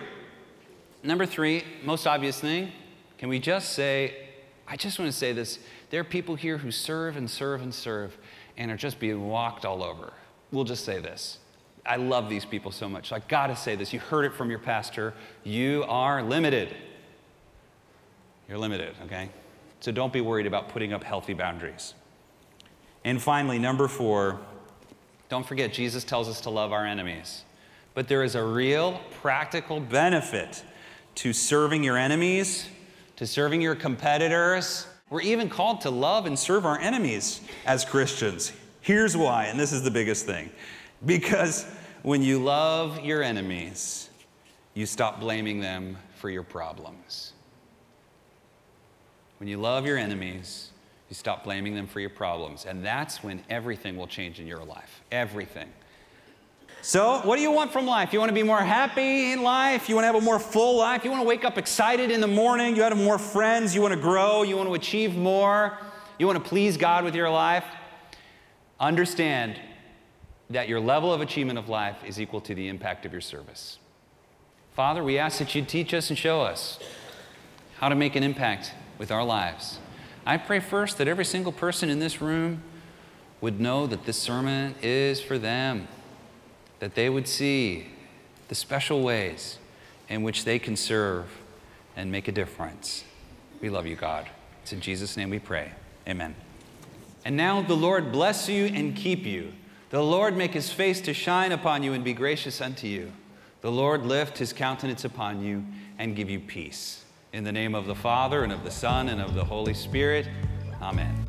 Number 1.03 1.27
three, 1.27 1.65
most 1.85 2.07
obvious 2.07 2.41
thing, 2.41 2.73
can 3.19 3.29
we 3.29 3.39
just 3.39 3.73
say, 3.73 4.29
I 4.67 4.77
just 4.77 4.99
want 4.99 5.11
to 5.11 5.17
say 5.17 5.33
this. 5.33 5.59
There 5.91 6.01
are 6.01 6.05
people 6.05 6.37
here 6.37 6.59
who 6.59 6.71
serve 6.71 7.17
and 7.17 7.29
serve 7.29 7.63
and 7.63 7.75
serve 7.75 8.17
and 8.57 8.71
are 8.71 8.77
just 8.77 9.01
being 9.01 9.29
walked 9.29 9.65
all 9.65 9.83
over. 9.83 10.13
We'll 10.53 10.65
just 10.65 10.85
say 10.85 11.01
this. 11.01 11.39
I 11.87 11.97
love 11.97 12.29
these 12.29 12.45
people 12.45 12.71
so 12.71 12.89
much. 12.89 13.13
I 13.13 13.21
got 13.21 13.47
to 13.47 13.57
say 13.57 13.75
this. 13.75 13.93
You 13.93 14.01
heard 14.01 14.25
it 14.25 14.35
from 14.35 14.51
your 14.51 14.59
pastor. 14.59 15.15
You 15.45 15.85
are 15.89 16.23
limited. 16.23 16.75
You're 18.49 18.59
limited, 18.59 18.95
okay? 19.05 19.31
So 19.81 19.91
don't 19.93 20.13
be 20.13 20.21
worried 20.21 20.47
about 20.47 20.69
putting 20.69 20.93
up 20.93 21.03
healthy 21.03 21.33
boundaries. 21.33 21.95
And 23.05 23.21
finally, 23.21 23.59
number 23.59 23.89
four, 23.89 24.39
don't 25.31 25.47
forget, 25.47 25.73
Jesus 25.73 26.05
tells 26.05 26.29
us 26.29 26.43
to 26.43 26.51
love 26.51 26.73
our 26.73 26.85
enemies. 26.85 27.45
But 27.95 28.09
there 28.09 28.23
is 28.23 28.35
a 28.35 28.45
real 28.45 29.01
practical 29.23 29.81
benefit 29.81 30.63
to 31.17 31.33
serving 31.33 31.83
your 31.83 31.97
enemies, 31.97 32.69
to 33.17 33.27
serving 33.27 33.63
your 33.63 33.75
competitors. 33.75 34.87
We're 35.09 35.23
even 35.23 35.49
called 35.49 35.81
to 35.83 35.91
love 35.91 36.27
and 36.27 36.39
serve 36.39 36.67
our 36.67 36.79
enemies 36.79 37.41
as 37.67 37.85
Christians. 37.85 38.53
Here's 38.81 39.17
why, 39.17 39.47
and 39.47 39.59
this 39.59 39.73
is 39.73 39.83
the 39.83 39.91
biggest 39.91 40.27
thing. 40.27 40.51
Because 41.05 41.65
when 42.03 42.23
you 42.23 42.39
love 42.39 43.01
your 43.01 43.23
enemies, 43.23 44.11
you 44.75 44.87
stop 44.87 45.21
blaming 45.21 45.61
them 45.61 45.97
for 46.17 46.31
your 46.31 46.43
problems. 46.43 47.33
When 49.41 49.49
you 49.49 49.57
love 49.57 49.87
your 49.87 49.97
enemies, 49.97 50.71
you 51.09 51.15
stop 51.15 51.45
blaming 51.45 51.75
them 51.75 51.87
for 51.87 51.99
your 51.99 52.11
problems. 52.11 52.67
And 52.67 52.85
that's 52.85 53.25
when 53.25 53.43
everything 53.49 53.97
will 53.97 54.07
change 54.07 54.39
in 54.39 54.47
your 54.47 54.63
life. 54.63 55.01
Everything. 55.11 55.69
So, 56.83 57.23
what 57.25 57.37
do 57.37 57.43
you 57.43 57.51
want 57.51 57.73
from 57.73 57.87
life? 57.87 58.13
You 58.13 58.19
want 58.19 58.29
to 58.29 58.35
be 58.35 58.43
more 58.43 58.61
happy 58.61 59.33
in 59.33 59.43
life? 59.43 59.89
You 59.89 59.95
want 59.95 60.05
to 60.05 60.07
have 60.09 60.15
a 60.15 60.21
more 60.21 60.39
full 60.39 60.77
life? 60.77 61.05
You 61.05 61.11
want 61.11 61.23
to 61.23 61.27
wake 61.27 61.47
up 61.47 61.57
excited 61.57 62.11
in 62.11 62.21
the 62.21 62.27
morning? 62.27 62.77
You 62.77 62.83
want 62.83 62.93
to 62.93 62.99
have 62.99 63.05
more 63.05 63.19
friends? 63.19 63.75
You 63.75 63.81
want 63.81 63.95
to 63.95 64.01
grow? 64.01 64.43
You 64.43 64.57
want 64.59 64.69
to 64.69 64.75
achieve 64.75 65.17
more? 65.17 65.79
You 66.19 66.27
want 66.27 66.43
to 66.43 66.47
please 66.47 66.77
God 66.77 67.03
with 67.05 67.15
your 67.15 67.31
life? 67.31 67.65
Understand 68.79 69.59
that 70.51 70.69
your 70.69 70.81
level 70.81 71.15
of 71.15 71.23
achievement 71.23 71.59
of 71.59 71.71
life 71.71 71.97
is 72.05 72.21
equal 72.21 72.43
to 72.43 72.55
the 72.55 72.69
impact 72.69 73.07
of 73.07 73.13
your 73.13 73.23
service. 73.23 73.79
Father, 74.75 75.03
we 75.03 75.17
ask 75.17 75.39
that 75.39 75.55
you 75.55 75.63
teach 75.65 75.95
us 75.95 76.11
and 76.11 76.19
show 76.19 76.43
us 76.43 76.79
how 77.79 77.89
to 77.89 77.95
make 77.95 78.17
an 78.17 78.23
impact 78.23 78.75
with 79.01 79.11
our 79.11 79.25
lives. 79.25 79.79
I 80.27 80.37
pray 80.37 80.61
first 80.61 80.99
that 80.99 81.09
every 81.09 81.25
single 81.25 81.53
person 81.53 81.89
in 81.89 82.01
this 82.01 82.21
room 82.21 82.63
would 83.41 83.59
know 83.59 83.87
that 83.87 84.05
this 84.05 84.19
sermon 84.19 84.75
is 84.83 85.23
for 85.23 85.39
them, 85.39 85.89
that 86.81 86.95
they 86.95 87.09
would 87.09 87.27
see 87.27 87.87
the 88.49 88.55
special 88.55 89.01
ways 89.01 89.59
in 90.11 90.23
which 90.23 90.45
they 90.45 90.59
can 90.59 90.77
serve 90.77 91.39
and 91.97 92.13
make 92.13 92.29
a 92.29 92.33
difference. 92.33 93.05
We 93.63 93.71
love 93.71 93.87
you, 93.87 93.97
God. 93.97 94.29
It's 94.63 94.75
in 94.75 94.83
Jesus' 94.83 95.17
name 95.17 95.31
we 95.31 95.39
pray. 95.39 95.73
Amen. 96.07 96.35
And 97.25 97.39
now 97.39 97.63
the 97.63 97.75
Lord 97.75 98.13
bless 98.13 98.51
you 98.51 98.67
and 98.67 98.95
keep 98.95 99.25
you. 99.25 99.55
The 99.89 100.03
Lord 100.03 100.37
make 100.37 100.53
his 100.53 100.71
face 100.71 101.01
to 101.03 101.15
shine 101.15 101.53
upon 101.53 101.83
you 101.83 101.95
and 101.95 102.05
be 102.05 102.13
gracious 102.13 102.61
unto 102.61 102.87
you. 102.87 103.13
The 103.63 103.73
Lord 103.73 104.05
lift 104.05 104.37
his 104.37 104.53
countenance 104.53 105.07
upon 105.07 105.43
you 105.43 105.65
and 105.99 106.15
give 106.15 106.29
you 106.29 106.39
peace. 106.39 107.07
In 107.33 107.45
the 107.45 107.53
name 107.53 107.79
of 107.79 107.87
the 107.87 107.95
Father, 107.95 108.43
and 108.43 108.53
of 108.53 108.59
the 108.65 108.71
Son, 108.71 109.09
and 109.09 109.25
of 109.25 109.35
the 109.35 109.45
Holy 109.45 109.75
Spirit. 109.75 110.27
Amen. 110.81 111.27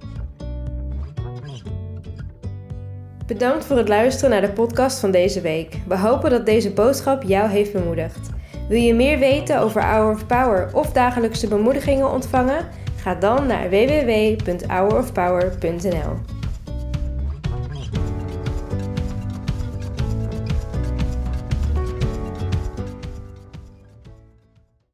Bedankt 3.26 3.66
voor 3.66 3.78
het 3.78 3.88
luisteren 3.88 4.30
naar 4.30 4.42
de 4.42 4.52
podcast 4.52 5.00
van 5.00 5.12
deze 5.12 5.42
week. 5.42 5.78
We 5.88 5.98
hopen 5.98 6.30
dat 6.30 6.46
deze 6.46 6.72
boodschap 6.72 7.24
jou 7.24 7.50
heeft 7.50 7.74
bemoedigd. 7.74 8.30
Wil 8.68 8.80
je 8.80 8.94
meer 8.94 9.20
weten 9.20 9.60
over 9.60 9.84
Hour 9.84 10.14
of 10.14 10.26
Power 10.26 10.70
of 10.74 10.92
dagelijkse 10.92 11.48
bemoedigingen 11.48 12.12
ontvangen? 12.12 12.68
Ga 12.96 13.16
dan 13.16 13.48
naar 13.48 13.70
www.hourofpower.nl. 13.70 16.41